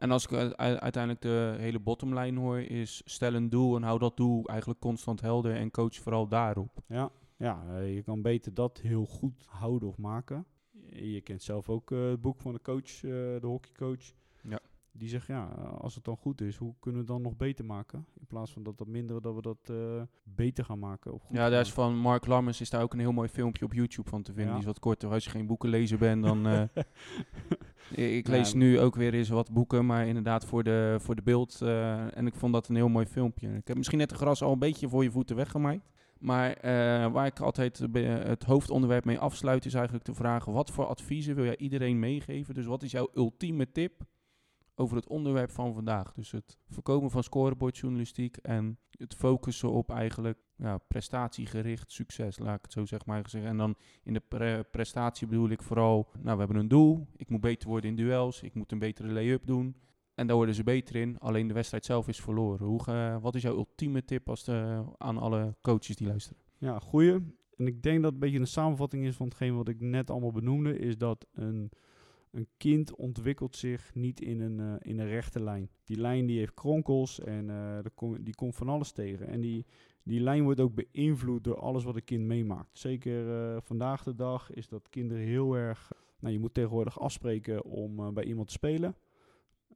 En 0.00 0.10
als 0.10 0.26
ik 0.26 0.54
uiteindelijk 0.56 1.20
de 1.20 1.54
hele 1.58 1.78
bottomline 1.78 2.40
hoor, 2.40 2.58
is 2.58 3.02
stel 3.04 3.34
een 3.34 3.48
doel 3.48 3.76
en 3.76 3.82
hou 3.82 3.98
dat 3.98 4.16
doel 4.16 4.44
eigenlijk 4.48 4.80
constant 4.80 5.20
helder 5.20 5.54
en 5.54 5.70
coach 5.70 5.94
vooral 5.94 6.28
daarop. 6.28 6.82
Ja, 6.86 7.10
ja 7.36 7.64
uh, 7.68 7.94
je 7.94 8.02
kan 8.02 8.22
beter 8.22 8.54
dat 8.54 8.78
heel 8.78 9.06
goed 9.06 9.46
houden 9.48 9.88
of 9.88 9.98
maken. 9.98 10.46
Je 10.90 11.20
kent 11.20 11.42
zelf 11.42 11.68
ook 11.68 11.90
uh, 11.90 12.10
het 12.10 12.20
boek 12.20 12.40
van 12.40 12.52
de 12.52 12.60
coach, 12.62 13.02
uh, 13.02 13.10
de 13.12 13.46
hockeycoach. 13.46 14.12
Ja. 14.42 14.58
Die 14.92 15.08
zegt, 15.08 15.26
ja, 15.26 15.44
als 15.78 15.94
het 15.94 16.04
dan 16.04 16.16
goed 16.16 16.40
is, 16.40 16.56
hoe 16.56 16.74
kunnen 16.80 17.00
we 17.00 17.06
het 17.06 17.16
dan 17.16 17.30
nog 17.30 17.36
beter 17.36 17.64
maken? 17.64 18.06
In 18.18 18.26
plaats 18.26 18.52
van 18.52 18.62
dat 18.62 18.78
dat 18.78 18.86
minderen, 18.86 19.22
dat 19.22 19.34
we 19.34 19.42
dat 19.42 19.68
uh, 19.70 20.02
beter 20.22 20.64
gaan 20.64 20.78
maken. 20.78 21.12
Of 21.12 21.22
goed 21.22 21.36
ja, 21.36 21.48
daar 21.48 21.60
is 21.60 21.72
van 21.72 21.96
Mark 21.96 22.26
Lammers 22.26 22.60
is 22.60 22.70
daar 22.70 22.82
ook 22.82 22.92
een 22.92 22.98
heel 22.98 23.12
mooi 23.12 23.28
filmpje 23.28 23.64
op 23.64 23.72
YouTube 23.72 24.08
van 24.08 24.22
te 24.22 24.32
vinden. 24.32 24.52
Ja. 24.52 24.58
Die 24.58 24.60
is 24.60 24.72
wat 24.72 24.78
korter. 24.78 25.10
Als 25.10 25.24
je 25.24 25.30
geen 25.30 25.46
boekenlezer 25.46 25.98
bent, 25.98 26.22
dan... 26.22 26.46
ik 27.90 28.28
lees 28.28 28.52
nu 28.52 28.80
ook 28.80 28.94
weer 28.94 29.14
eens 29.14 29.28
wat 29.28 29.50
boeken, 29.52 29.86
maar 29.86 30.06
inderdaad 30.06 30.44
voor 30.44 30.62
de, 30.64 30.96
voor 31.00 31.14
de 31.14 31.22
beeld. 31.22 31.60
Uh, 31.62 32.16
en 32.16 32.26
ik 32.26 32.34
vond 32.34 32.52
dat 32.52 32.68
een 32.68 32.74
heel 32.74 32.88
mooi 32.88 33.06
filmpje. 33.06 33.48
Ik 33.48 33.68
heb 33.68 33.76
misschien 33.76 33.98
net 33.98 34.08
de 34.08 34.14
gras 34.14 34.42
al 34.42 34.52
een 34.52 34.58
beetje 34.58 34.88
voor 34.88 35.02
je 35.02 35.10
voeten 35.10 35.36
weggemaaid. 35.36 35.90
Maar 36.18 36.48
uh, 36.50 37.12
waar 37.12 37.26
ik 37.26 37.40
altijd 37.40 37.78
het 38.02 38.44
hoofdonderwerp 38.44 39.04
mee 39.04 39.18
afsluit, 39.18 39.64
is 39.64 39.74
eigenlijk 39.74 40.04
de 40.04 40.14
vraag: 40.14 40.44
wat 40.44 40.70
voor 40.70 40.86
adviezen 40.86 41.34
wil 41.34 41.44
jij 41.44 41.56
iedereen 41.56 41.98
meegeven? 41.98 42.54
Dus 42.54 42.66
wat 42.66 42.82
is 42.82 42.90
jouw 42.90 43.08
ultieme 43.14 43.72
tip 43.72 43.92
over 44.80 44.96
het 44.96 45.08
onderwerp 45.08 45.50
van 45.50 45.74
vandaag? 45.74 46.12
Dus 46.12 46.30
het 46.30 46.58
voorkomen 46.68 47.10
van 47.10 47.22
scorebordjournalistiek 47.22 48.36
en 48.36 48.78
het 48.90 49.14
focussen 49.14 49.70
op 49.70 49.90
eigenlijk 49.90 50.38
ja, 50.56 50.78
prestatiegericht 50.78 51.92
succes, 51.92 52.38
laat 52.38 52.56
ik 52.56 52.62
het 52.62 52.72
zo 52.72 52.84
zeg 52.84 53.06
maar 53.06 53.28
zeggen. 53.28 53.50
En 53.50 53.56
dan 53.56 53.74
in 54.02 54.12
de 54.12 54.22
pre 54.28 54.66
prestatie 54.70 55.26
bedoel 55.26 55.48
ik 55.48 55.62
vooral: 55.62 56.08
nou, 56.18 56.32
we 56.32 56.42
hebben 56.44 56.56
een 56.56 56.68
doel. 56.68 57.06
Ik 57.16 57.28
moet 57.28 57.40
beter 57.40 57.68
worden 57.68 57.90
in 57.90 57.96
duels. 57.96 58.42
Ik 58.42 58.54
moet 58.54 58.72
een 58.72 58.78
betere 58.78 59.08
lay-up 59.08 59.46
doen. 59.46 59.76
En 60.14 60.26
daar 60.26 60.36
worden 60.36 60.54
ze 60.54 60.62
beter 60.62 60.96
in. 60.96 61.18
Alleen 61.18 61.48
de 61.48 61.54
wedstrijd 61.54 61.84
zelf 61.84 62.08
is 62.08 62.20
verloren. 62.20 62.66
Hoe, 62.66 63.18
wat 63.20 63.34
is 63.34 63.42
jouw 63.42 63.56
ultieme 63.56 64.04
tip 64.04 64.28
als 64.28 64.44
de, 64.44 64.84
aan 64.96 65.18
alle 65.18 65.56
coaches 65.62 65.96
die 65.96 66.06
luisteren? 66.06 66.42
Ja, 66.58 66.78
goeie. 66.78 67.12
En 67.56 67.66
ik 67.66 67.82
denk 67.82 68.02
dat 68.02 68.12
een 68.12 68.18
beetje 68.18 68.38
een 68.38 68.46
samenvatting 68.46 69.06
is 69.06 69.16
van 69.16 69.26
hetgeen 69.26 69.56
wat 69.56 69.68
ik 69.68 69.80
net 69.80 70.10
allemaal 70.10 70.32
benoemde. 70.32 70.78
Is 70.78 70.98
dat 70.98 71.26
een, 71.32 71.70
een 72.30 72.48
kind 72.56 72.94
ontwikkelt 72.94 73.56
zich 73.56 73.94
niet 73.94 74.20
in 74.20 74.40
een, 74.40 74.58
uh, 74.58 74.74
in 74.78 74.98
een 74.98 75.08
rechte 75.08 75.42
lijn. 75.42 75.70
Die 75.84 75.96
lijn 75.96 76.26
die 76.26 76.38
heeft 76.38 76.54
kronkels 76.54 77.20
en 77.20 77.50
kom, 77.94 78.22
die 78.22 78.34
komt 78.34 78.56
van 78.56 78.68
alles 78.68 78.92
tegen. 78.92 79.26
En 79.26 79.40
die, 79.40 79.66
die 80.02 80.20
lijn 80.20 80.44
wordt 80.44 80.60
ook 80.60 80.74
beïnvloed 80.74 81.44
door 81.44 81.58
alles 81.58 81.84
wat 81.84 81.96
een 81.96 82.04
kind 82.04 82.24
meemaakt. 82.24 82.78
Zeker 82.78 83.26
uh, 83.26 83.56
vandaag 83.60 84.02
de 84.02 84.14
dag 84.14 84.52
is 84.52 84.68
dat 84.68 84.88
kinderen 84.88 85.24
heel 85.24 85.54
erg... 85.54 85.92
Nou, 86.18 86.32
je 86.32 86.40
moet 86.40 86.54
tegenwoordig 86.54 87.00
afspreken 87.00 87.64
om 87.64 88.14
bij 88.14 88.24
iemand 88.24 88.46
te 88.46 88.52
spelen. 88.52 88.96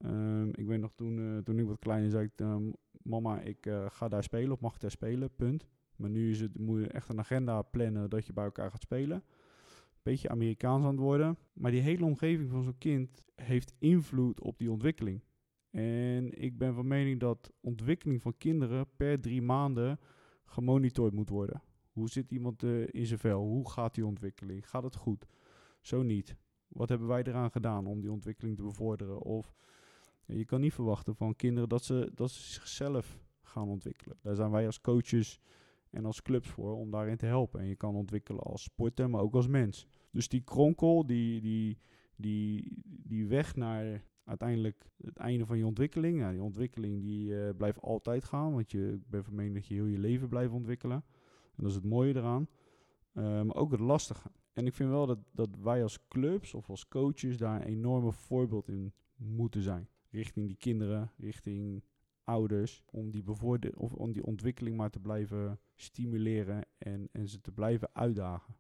Um, 0.05 0.49
ik 0.55 0.67
weet 0.67 0.81
nog 0.81 0.93
toen, 0.95 1.41
toen 1.45 1.59
ik 1.59 1.67
wat 1.67 1.79
kleiner 1.79 2.11
zei, 2.11 2.25
ik, 2.25 2.41
um, 2.41 2.73
mama, 3.03 3.41
ik 3.41 3.71
ga 3.89 4.09
daar 4.09 4.23
spelen 4.23 4.53
of 4.53 4.61
mag 4.61 4.79
daar 4.79 4.91
spelen, 4.91 5.35
punt. 5.35 5.67
Maar 5.97 6.11
nu 6.11 6.31
is 6.31 6.41
het, 6.41 6.59
moet 6.59 6.81
je 6.81 6.89
echt 6.89 7.09
een 7.09 7.19
agenda 7.19 7.63
plannen 7.63 8.11
dat 8.11 8.27
je 8.27 8.33
bij 8.33 8.45
elkaar 8.45 8.71
gaat 8.71 8.83
spelen. 8.83 9.23
Beetje 10.05 10.29
Amerikaans 10.29 10.85
aan 10.85 10.91
het 10.91 10.99
worden. 10.99 11.39
Maar 11.53 11.71
die 11.71 11.81
hele 11.81 12.05
omgeving 12.05 12.51
van 12.51 12.63
zo'n 12.63 12.79
kind 12.79 13.25
heeft 13.35 13.75
invloed 13.79 14.41
op 14.41 14.59
die 14.59 14.71
ontwikkeling. 14.71 15.21
En 15.71 16.43
ik 16.43 16.59
ben 16.59 16.75
van 16.75 16.87
mening 16.87 17.21
dat 17.21 17.53
ontwikkeling 17.61 18.23
van 18.23 18.37
kinderen 18.37 18.87
per 18.97 19.21
drie 19.21 19.43
maanden 19.43 20.01
gemonitord 20.45 21.15
moet 21.15 21.29
worden. 21.29 21.63
Hoe 21.93 22.09
zit 22.09 22.31
iemand 22.31 22.63
uh, 22.63 22.87
in 22.91 23.07
zijn 23.07 23.19
vel? 23.19 23.41
Hoe 23.41 23.71
gaat 23.71 23.95
die 23.95 24.07
ontwikkeling? 24.07 24.69
Gaat 24.69 24.83
het 24.83 24.97
goed? 24.97 25.27
Zo 25.81 26.03
niet. 26.03 26.37
Wat 26.69 26.89
hebben 26.89 27.09
wij 27.09 27.23
eraan 27.23 27.51
gedaan 27.51 27.87
om 27.87 28.01
die 28.01 28.13
ontwikkeling 28.13 28.57
te 28.57 28.63
bevorderen? 28.63 29.23
Of 29.23 29.55
je 30.27 30.45
kan 30.45 30.61
niet 30.61 30.75
verwachten 30.75 31.17
van 31.17 31.37
kinderen 31.37 31.69
dat 31.69 31.85
ze, 31.85 32.11
dat 32.15 32.31
ze 32.31 32.53
zichzelf 32.53 33.19
gaan 33.43 33.69
ontwikkelen. 33.69 34.17
Daar 34.21 34.35
zijn 34.35 34.51
wij 34.51 34.67
als 34.67 34.81
coaches 34.81 35.41
en 35.95 36.05
als 36.05 36.23
clubs 36.23 36.49
voor 36.49 36.77
om 36.77 36.91
daarin 36.91 37.17
te 37.17 37.27
helpen. 37.27 37.61
En 37.61 37.67
je 37.67 37.77
kan 37.77 37.95
ontwikkelen 37.95 38.43
als 38.43 38.63
sporter, 38.63 39.11
maar 39.11 39.21
ook 39.21 39.35
als 39.35 39.49
mens. 39.49 39.87
Dus 40.11 40.29
die 40.29 40.41
kronkel, 40.41 41.07
die, 41.07 41.41
die, 41.41 41.79
die, 42.17 42.83
die 42.85 43.27
weg 43.27 43.57
naar 43.57 44.05
uiteindelijk 44.25 44.91
het 44.97 45.17
einde 45.17 45.47
van 45.47 45.59
je 45.59 45.67
ontwikkeling. 45.67 46.19
Ja, 46.19 46.31
die 46.31 46.43
ontwikkeling 46.43 47.03
die 47.03 47.41
eh, 47.41 47.57
blijft 47.57 47.81
altijd 47.81 48.25
gaan, 48.25 48.53
want 48.53 48.71
je 48.71 48.93
ik 48.93 49.09
ben 49.11 49.25
van 49.25 49.35
mening 49.35 49.55
dat 49.55 49.67
je 49.67 49.75
heel 49.75 49.87
je 49.87 49.99
leven 49.99 50.29
blijft 50.29 50.53
ontwikkelen. 50.53 51.05
En 51.57 51.63
dat 51.63 51.69
is 51.69 51.75
het 51.75 51.85
mooie 51.85 52.17
eraan. 52.17 52.49
Eh, 53.13 53.43
maar 53.43 53.57
ook 53.57 53.71
het 53.71 53.81
lastige. 53.81 54.31
En 54.53 54.67
ik 54.67 54.75
vind 54.75 54.91
wel 54.91 55.07
dat, 55.07 55.19
dat 55.33 55.57
wij 55.63 55.83
als 55.83 56.09
clubs 56.09 56.55
of 56.55 56.71
als 56.71 56.89
coaches 56.89 57.37
daar 57.37 57.61
een 57.61 57.67
enorme 57.67 58.13
voorbeeld 58.13 58.69
in 58.69 58.93
moeten 59.17 59.63
zijn. 59.63 59.89
Richting 60.11 60.47
die 60.47 60.57
kinderen, 60.57 61.11
richting 61.17 61.83
ouders, 62.25 62.83
om 62.91 63.11
die, 63.11 63.23
bevoorde 63.23 63.73
of 63.77 63.93
om 63.93 64.13
die 64.13 64.25
ontwikkeling 64.25 64.77
maar 64.77 64.91
te 64.91 65.01
blijven 65.01 65.59
stimuleren 65.75 66.65
en, 66.79 67.09
en 67.13 67.29
ze 67.29 67.41
te 67.41 67.53
blijven 67.53 67.89
uitdagen. 67.93 68.57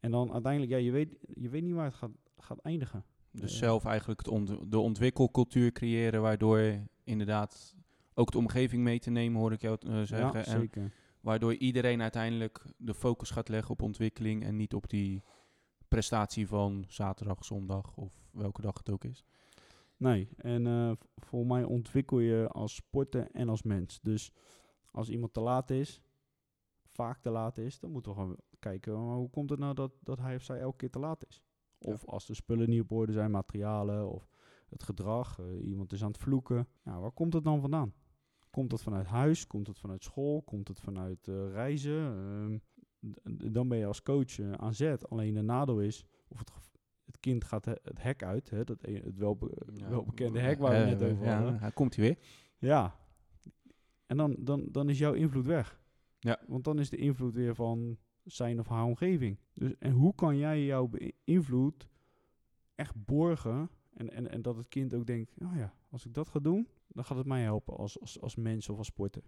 En 0.00 0.10
dan 0.10 0.32
uiteindelijk, 0.32 0.72
ja, 0.72 0.78
je 0.78 0.90
weet, 0.90 1.16
je 1.34 1.48
weet 1.48 1.62
niet 1.62 1.74
waar 1.74 1.84
het 1.84 1.94
gaat, 1.94 2.10
gaat 2.36 2.58
eindigen. 2.58 3.04
Dus 3.32 3.52
Ja. 3.52 3.58
zelf 3.58 3.84
eigenlijk 3.84 4.18
het 4.20 4.28
ont- 4.28 4.70
de 4.72 4.78
ontwikkelcultuur 4.78 5.72
creëren, 5.72 6.22
waardoor 6.22 6.78
inderdaad 7.04 7.76
ook 8.14 8.30
de 8.32 8.38
omgeving 8.38 8.82
mee 8.82 8.98
te 8.98 9.10
nemen, 9.10 9.40
hoor 9.40 9.52
ik 9.52 9.60
jou 9.60 9.76
eh, 9.80 9.92
zeggen. 10.02 10.18
ja, 10.18 10.44
en 10.44 10.60
zeker. 10.60 10.92
waardoor 11.20 11.54
iedereen 11.54 12.02
uiteindelijk 12.02 12.64
de 12.76 12.94
focus 12.94 13.30
gaat 13.30 13.48
leggen 13.48 13.70
op 13.70 13.82
ontwikkeling 13.82 14.44
en 14.44 14.56
niet 14.56 14.74
op 14.74 14.88
die 14.88 15.22
prestatie 15.88 16.46
van 16.46 16.84
zaterdag, 16.88 17.44
zondag 17.44 17.96
of 17.96 18.12
welke 18.32 18.60
dag 18.62 18.78
het 18.78 18.90
ook 18.90 19.04
is. 19.04 19.24
Nee, 20.00 20.28
en 20.36 20.96
v- 20.96 21.24
voor 21.24 21.46
mij 21.46 21.64
ontwikkel 21.64 22.18
je 22.18 22.48
als 22.48 22.74
sporter 22.74 23.30
en 23.30 23.48
als 23.48 23.62
mens. 23.62 24.00
Dus 24.00 24.32
als 24.90 25.08
iemand 25.08 25.32
te 25.32 25.40
laat 25.40 25.70
is, 25.70 26.02
vaak 26.92 27.20
te 27.20 27.30
laat 27.30 27.58
is, 27.58 27.78
dan 27.80 27.90
moeten 27.90 28.12
we 28.12 28.18
gewoon 28.18 28.36
kijken, 28.58 28.94
hoe 28.94 29.30
komt 29.30 29.50
het 29.50 29.58
nou 29.58 29.74
dat, 29.74 29.92
dat 30.00 30.18
hij 30.18 30.34
of 30.34 30.42
zij 30.42 30.58
elke 30.60 30.76
keer 30.76 30.90
te 30.90 30.98
laat 30.98 31.26
is? 31.28 31.42
Of 31.78 32.04
als 32.06 32.26
de 32.26 32.34
spullen 32.34 32.68
niet 32.68 32.80
op 32.80 32.92
orde 32.92 33.12
zijn, 33.12 33.30
materialen 33.30 34.08
of 34.10 34.28
het 34.68 34.82
gedrag, 34.82 35.38
eh, 35.38 35.66
iemand 35.66 35.92
is 35.92 36.02
aan 36.02 36.10
het 36.10 36.20
vloeken. 36.20 36.68
Ja, 36.84 37.00
waar 37.00 37.12
komt 37.12 37.32
het 37.32 37.44
dan 37.44 37.60
vandaan? 37.60 37.94
Komt 38.50 38.72
het 38.72 38.82
vanuit 38.82 39.06
huis? 39.06 39.46
Komt 39.46 39.66
het 39.66 39.78
vanuit 39.78 40.04
school? 40.04 40.42
Komt 40.42 40.68
het 40.68 40.80
vanuit 40.80 41.28
eh, 41.28 41.50
reizen? 41.50 42.02
Ehm, 42.16 42.58
dan 43.52 43.68
ben 43.68 43.78
je 43.78 43.86
als 43.86 44.02
coach 44.02 44.40
aan 44.40 44.74
zet. 44.74 45.08
Alleen 45.10 45.34
de 45.34 45.42
nadeel 45.42 45.80
is, 45.80 46.04
of 46.28 46.38
het, 46.38 46.50
het 47.12 47.20
kind 47.20 47.44
gaat 47.44 47.64
he- 47.64 47.80
het 47.82 48.02
hek 48.02 48.22
uit, 48.22 48.50
hè, 48.50 48.64
dat, 48.64 48.78
e- 48.82 49.00
het 49.04 49.16
welbe- 49.16 49.56
welbekende 49.88 50.38
hek 50.40 50.58
waar 50.58 50.70
we 50.70 50.76
Eh, 50.76 50.86
net 50.98 51.02
over 51.12 51.24
ja, 51.24 51.34
hadden. 51.36 51.58
hij 51.60 51.70
komt 51.72 51.96
hij 51.96 52.04
weer. 52.04 52.18
Ja. 52.58 52.96
En 54.06 54.16
dan, 54.16 54.36
dan, 54.38 54.68
dan 54.70 54.88
is 54.88 54.98
jouw 54.98 55.12
invloed 55.12 55.46
weg. 55.46 55.80
Ja. 56.18 56.38
Want 56.46 56.64
dan 56.64 56.78
is 56.78 56.90
de 56.90 56.96
invloed 56.96 57.34
weer 57.34 57.54
van 57.54 57.96
zijn 58.24 58.58
of 58.58 58.68
haar 58.68 58.84
omgeving. 58.84 59.38
Dus, 59.54 59.72
en 59.78 59.92
hoe 59.92 60.14
kan 60.14 60.36
jij 60.36 60.64
jouw 60.64 60.90
invloed 61.24 61.88
echt 62.74 63.04
borgen? 63.04 63.70
En, 63.94 64.10
en, 64.12 64.30
en 64.30 64.42
dat 64.42 64.56
het 64.56 64.68
kind 64.68 64.94
ook 64.94 65.06
denkt, 65.06 65.32
nou 65.40 65.56
ja, 65.56 65.74
als 65.90 66.06
ik 66.06 66.14
dat 66.14 66.28
ga 66.28 66.38
doen, 66.38 66.68
dan 66.88 67.04
gaat 67.04 67.16
het 67.16 67.26
mij 67.26 67.42
helpen 67.42 67.76
als, 67.76 68.00
als, 68.00 68.20
als 68.20 68.36
mens 68.36 68.68
of 68.68 68.78
als 68.78 68.86
sporter. 68.86 69.22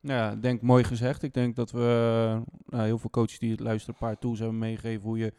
Ja, 0.00 0.32
ik 0.32 0.42
denk 0.42 0.62
mooi 0.62 0.84
gezegd. 0.84 1.22
Ik 1.22 1.34
denk 1.34 1.56
dat 1.56 1.70
we 1.70 2.42
nou, 2.66 2.84
heel 2.84 2.98
veel 2.98 3.10
coaches 3.10 3.38
die 3.38 3.50
het 3.50 3.60
luisteren 3.60 3.94
een 4.00 4.06
paar 4.06 4.18
tools 4.18 4.38
hebben 4.38 4.58
meegegeven 4.58 5.02
hoe 5.02 5.18
je... 5.18 5.32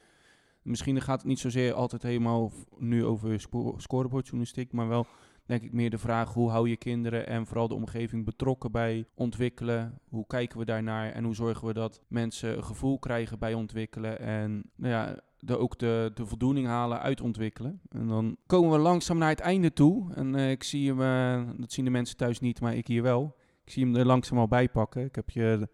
Misschien 0.62 1.02
gaat 1.02 1.18
het 1.18 1.28
niet 1.28 1.40
zozeer 1.40 1.74
altijd 1.74 2.04
helemaal 2.04 2.52
nu 2.78 3.06
over 3.06 3.40
sco 3.40 3.74
scorebordjournalistiek, 3.78 4.72
maar 4.72 4.88
wel 4.88 5.06
denk 5.46 5.64
ik 5.64 5.74
meer 5.74 5.90
de 5.90 5.98
vraag 5.98 6.34
hoe 6.34 6.50
hou 6.50 6.70
je 6.70 6.78
kinderen 6.78 7.28
en 7.28 7.46
vooral 7.46 7.68
de 7.68 7.74
omgeving 7.74 8.26
betrokken 8.26 8.72
bij 8.72 9.06
ontwikkelen. 9.16 10.00
Hoe 10.10 10.28
kijken 10.28 10.60
we 10.60 10.66
daarnaar 10.66 11.12
en 11.12 11.24
hoe 11.24 11.36
zorgen 11.36 11.68
we 11.68 11.74
dat 11.74 12.02
mensen 12.08 12.58
een 12.58 12.64
gevoel 12.64 13.00
krijgen 13.00 13.40
bij 13.40 13.54
ontwikkelen 13.54 14.20
en 14.20 14.64
nou 14.76 14.94
ja, 14.94 15.20
ook 15.48 15.80
de, 15.80 16.12
de 16.14 16.26
voldoening 16.26 16.68
halen 16.68 17.00
uit 17.00 17.22
ontwikkelen. 17.22 17.82
En 17.90 18.08
dan 18.08 18.38
komen 18.46 18.72
we 18.72 18.78
langzaam 18.78 19.18
naar 19.18 19.30
het 19.30 19.40
einde 19.40 19.74
toe. 19.74 20.14
En 20.14 20.36
eh, 20.36 20.52
ik 20.52 20.64
zie 20.64 20.94
hem, 20.94 21.02
eh, 21.02 21.52
dat 21.58 21.72
zien 21.72 21.86
de 21.86 21.92
mensen 21.92 22.18
thuis 22.18 22.40
niet, 22.40 22.62
maar 22.62 22.76
ik 22.76 22.88
hier 22.88 23.04
wel. 23.04 23.36
Ik 23.64 23.72
zie 23.72 23.86
hem 23.86 23.96
er 23.96 24.06
langzaam 24.06 24.38
al 24.38 24.48
bij 24.48 24.70
pakken. 24.70 25.06
Ik 25.06 25.16
heb 25.16 25.30
je 25.30 25.70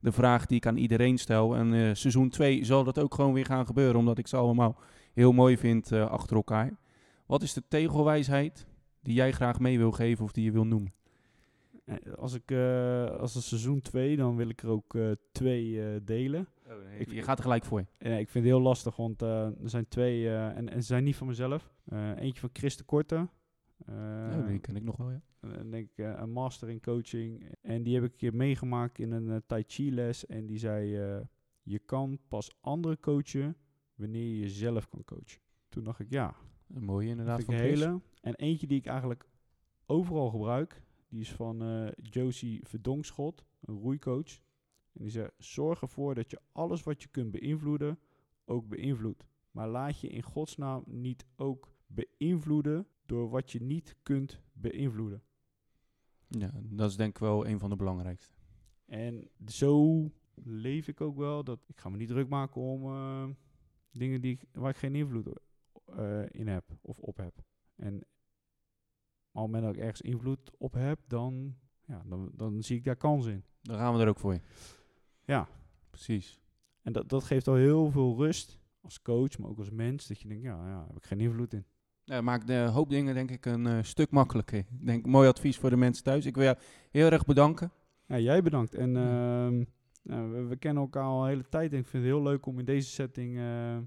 de, 0.00 0.12
vraag 0.12 0.46
die 0.46 0.56
ik 0.56 0.66
aan 0.66 0.76
iedereen 0.76 1.18
stel. 1.18 1.56
En 1.56 1.74
eh, 1.74 1.94
seizoen 1.94 2.28
2 2.28 2.64
zal 2.64 2.84
dat 2.84 2.98
ook 2.98 3.14
gewoon 3.14 3.32
weer 3.32 3.44
gaan 3.44 3.66
gebeuren, 3.66 3.96
omdat 3.96 4.18
ik 4.18 4.26
ze 4.26 4.36
allemaal 4.36 4.78
heel 5.12 5.32
mooi 5.32 5.58
vind 5.58 5.92
eh, 5.92 6.10
achter 6.10 6.36
elkaar. 6.36 6.78
Wat 7.26 7.42
is 7.42 7.52
de 7.52 7.62
tegelwijsheid 7.68 8.66
die 9.02 9.14
jij 9.14 9.32
graag 9.32 9.60
mee 9.60 9.78
wil 9.78 9.92
geven 9.92 10.24
of 10.24 10.32
die 10.32 10.44
je 10.44 10.52
wil 10.52 10.66
noemen? 10.66 10.92
Eh, 11.84 12.12
Als, 12.18 12.34
ik, 12.34 12.50
als 13.18 13.34
het 13.34 13.44
seizoen 13.44 13.80
2, 13.80 14.16
dan 14.16 14.36
wil 14.36 14.48
ik 14.48 14.62
er 14.62 14.68
ook 14.68 14.96
twee 15.32 16.04
delen. 16.04 16.48
Ik, 16.98 17.12
je 17.12 17.22
gaat 17.22 17.36
er 17.36 17.42
gelijk 17.42 17.64
voor. 17.64 17.84
Eh, 17.98 18.18
ik 18.18 18.28
vind 18.28 18.44
het 18.44 18.54
heel 18.54 18.62
lastig, 18.62 18.96
want 18.96 19.22
er 19.22 19.52
zijn 19.64 19.88
twee, 19.88 20.30
en, 20.30 20.68
en 20.68 20.80
ze 20.80 20.86
zijn 20.86 21.04
niet 21.04 21.16
van 21.16 21.26
mezelf. 21.26 21.70
Eentje 22.16 22.40
van 22.40 22.50
Chris 22.52 22.76
de 22.76 22.84
Korte. 22.84 23.28
Ja, 23.86 24.42
die 24.46 24.58
ken 24.58 24.76
ik 24.76 24.84
nog 24.84 24.96
wel, 24.96 25.10
ja. 25.10 25.20
En 25.40 25.70
denk 25.70 25.90
ik, 25.90 25.98
eh, 25.98 26.12
een 26.16 26.32
master 26.32 26.68
in 26.68 26.80
coaching. 26.80 27.54
En 27.60 27.82
die 27.82 27.94
heb 27.94 28.04
ik 28.04 28.10
een 28.10 28.16
keer 28.16 28.34
meegemaakt 28.34 28.98
in 28.98 29.12
een 29.12 29.30
eh, 29.30 29.36
Tai 29.46 29.64
Chi 29.66 29.92
les. 29.92 30.26
En 30.26 30.46
die 30.46 30.58
zei, 30.58 30.96
eh, 30.96 31.20
je 31.62 31.78
kan 31.78 32.18
pas 32.28 32.50
anderen 32.60 33.00
coachen 33.00 33.56
wanneer 33.94 34.26
je 34.26 34.38
jezelf 34.38 34.88
kan 34.88 35.04
coachen. 35.04 35.40
Toen 35.68 35.84
dacht 35.84 36.00
ik, 36.00 36.10
ja, 36.10 36.34
Een 36.74 36.84
mooie 36.84 37.08
inderdaad 37.08 37.44
van 37.44 37.54
een 37.54 37.60
hele. 37.60 38.00
En 38.20 38.34
eentje 38.34 38.66
die 38.66 38.78
ik 38.78 38.86
eigenlijk 38.86 39.28
overal 39.86 40.30
gebruik, 40.30 40.82
die 41.08 41.20
is 41.20 41.32
van 41.32 41.88
Josie 42.02 42.60
Verdonkschot, 42.62 43.44
een 43.60 43.74
roeicoach. 43.74 44.40
En 44.92 45.02
die 45.02 45.10
zegt, 45.10 45.32
zorg 45.38 45.82
ervoor 45.82 46.14
dat 46.14 46.30
je 46.30 46.40
alles 46.52 46.82
wat 46.82 47.02
je 47.02 47.08
kunt 47.08 47.30
beïnvloeden, 47.30 47.98
ook 48.44 48.68
beïnvloedt. 48.68 49.26
Maar 49.50 49.68
laat 49.68 50.00
je 50.00 50.08
in 50.08 50.22
godsnaam 50.22 50.82
niet 50.86 51.26
ook 51.36 51.68
beïnvloeden 51.86 52.86
door 53.06 53.30
wat 53.30 53.52
je 53.52 53.62
niet 53.62 53.96
kunt 54.02 54.40
beïnvloeden. 54.52 55.22
Ja, 56.38 56.50
dat 56.62 56.90
is 56.90 56.96
denk 56.96 57.10
ik 57.10 57.18
wel 57.18 57.46
een 57.46 57.58
van 57.58 57.70
de 57.70 57.76
belangrijkste. 57.76 58.34
En 58.86 59.28
zo 59.46 60.04
leef 60.34 60.88
ik 60.88 61.00
ook 61.00 61.16
wel. 61.16 61.44
Dat 61.44 61.60
ik 61.66 61.80
ga 61.80 61.88
me 61.88 61.96
niet 61.96 62.08
druk 62.08 62.28
maken 62.28 62.60
om 62.60 62.84
eh, 62.84 63.28
dingen 63.90 64.20
die 64.20 64.40
waar 64.52 64.70
ik 64.70 64.76
geen 64.76 64.94
invloed 64.94 65.28
eh, 65.84 66.22
in 66.30 66.48
heb 66.48 66.64
of 66.80 66.98
op 66.98 67.16
heb. 67.16 67.42
En 67.76 67.94
op 67.94 68.02
het 69.32 69.42
moment 69.42 69.64
dat 69.64 69.74
ik 69.74 69.80
ergens 69.80 70.00
invloed 70.00 70.50
op 70.58 70.72
heb, 70.72 71.00
dan, 71.06 71.56
ja, 71.84 72.02
dan, 72.06 72.30
dan 72.34 72.62
zie 72.62 72.76
ik 72.76 72.84
daar 72.84 72.96
kans 72.96 73.26
in. 73.26 73.44
Dan 73.62 73.76
gaan 73.76 73.94
we 73.94 74.00
er 74.00 74.08
ook 74.08 74.18
voor. 74.18 74.38
Ja. 75.24 75.48
Precies. 75.90 76.40
En 76.82 76.92
dat, 76.92 77.08
dat 77.08 77.24
geeft 77.24 77.48
al 77.48 77.54
heel 77.54 77.90
veel 77.90 78.16
rust 78.16 78.58
als 78.80 79.02
coach, 79.02 79.38
maar 79.38 79.50
ook 79.50 79.58
als 79.58 79.70
mens. 79.70 80.06
Dat 80.06 80.20
je 80.20 80.28
denkt, 80.28 80.42
ja, 80.42 80.66
ja 80.66 80.78
daar 80.78 80.86
heb 80.86 80.96
ik 80.96 81.04
geen 81.04 81.20
invloed 81.20 81.52
in. 81.52 81.64
Ja, 82.10 82.20
maakt 82.20 82.46
de 82.46 82.58
hoop 82.72 82.90
dingen 82.90 83.14
denk 83.14 83.30
ik 83.30 83.46
een 83.46 83.66
eh, 83.66 83.78
stuk 83.82 84.10
makkelijker. 84.10 84.58
Ik 84.58 84.86
denk 84.86 85.06
mooi 85.06 85.28
advies 85.28 85.56
voor 85.58 85.70
de 85.70 85.76
mensen 85.76 86.04
thuis. 86.04 86.26
Ik 86.26 86.34
wil 86.34 86.44
jou 86.44 86.56
heel 86.90 87.10
erg 87.10 87.24
bedanken. 87.24 87.72
Ja, 88.06 88.18
jij 88.18 88.42
bedankt. 88.42 88.74
En 88.74 88.90
Ja. 88.92 89.46
ehm, 89.46 89.64
nou, 90.02 90.30
we, 90.32 90.42
we 90.42 90.56
kennen 90.56 90.82
elkaar 90.82 91.02
al 91.02 91.22
een 91.22 91.28
hele 91.28 91.48
tijd. 91.48 91.72
En 91.72 91.78
ik 91.78 91.86
vind 91.86 92.02
het 92.02 92.12
heel 92.12 92.22
leuk 92.22 92.46
om 92.46 92.58
in 92.58 92.64
deze 92.64 92.90
setting 92.90 93.36
eh, 93.36 93.76
eh, 93.76 93.82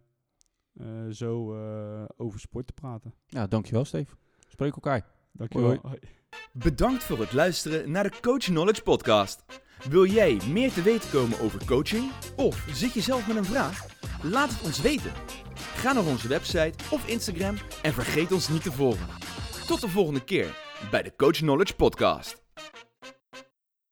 zo 1.09 1.55
eh, 1.55 2.03
over 2.17 2.39
sport 2.39 2.67
te 2.67 2.73
praten. 2.73 3.13
Ja, 3.27 3.47
dankjewel 3.47 3.85
Steve. 3.85 4.15
Spreek 4.47 4.73
elkaar. 4.73 5.05
Dankjewel. 5.31 5.67
Hoi, 5.67 5.79
Hoi. 5.81 5.99
Bedankt 6.51 7.03
voor 7.03 7.19
het 7.19 7.33
luisteren 7.33 7.91
naar 7.91 8.03
de 8.03 8.19
Coach 8.21 8.43
Knowledge 8.43 8.83
Podcast. 8.83 9.45
Wil 9.89 10.05
jij 10.05 10.39
meer 10.49 10.71
te 10.71 10.81
weten 10.81 11.09
komen 11.09 11.39
over 11.39 11.65
coaching? 11.65 12.11
Of 12.35 12.67
zit 12.71 12.93
je 12.93 13.01
zelf 13.01 13.27
met 13.27 13.35
een 13.37 13.45
vraag? 13.45 13.85
Laat 14.23 14.49
het 14.49 14.61
ons 14.63 14.81
weten. 14.81 15.11
Ga 15.83 15.93
naar 15.93 16.05
onze 16.05 16.27
website 16.27 16.73
of 16.89 17.07
Instagram 17.07 17.57
en 17.81 17.93
vergeet 17.93 18.31
ons 18.31 18.49
niet 18.49 18.63
te 18.63 18.71
volgen. 18.71 19.07
Tot 19.67 19.81
de 19.81 19.89
volgende 19.89 20.23
keer 20.23 20.57
bij 20.91 21.03
de 21.03 21.13
Coach 21.15 21.37
Knowledge 21.37 21.75
Podcast. 21.75 22.42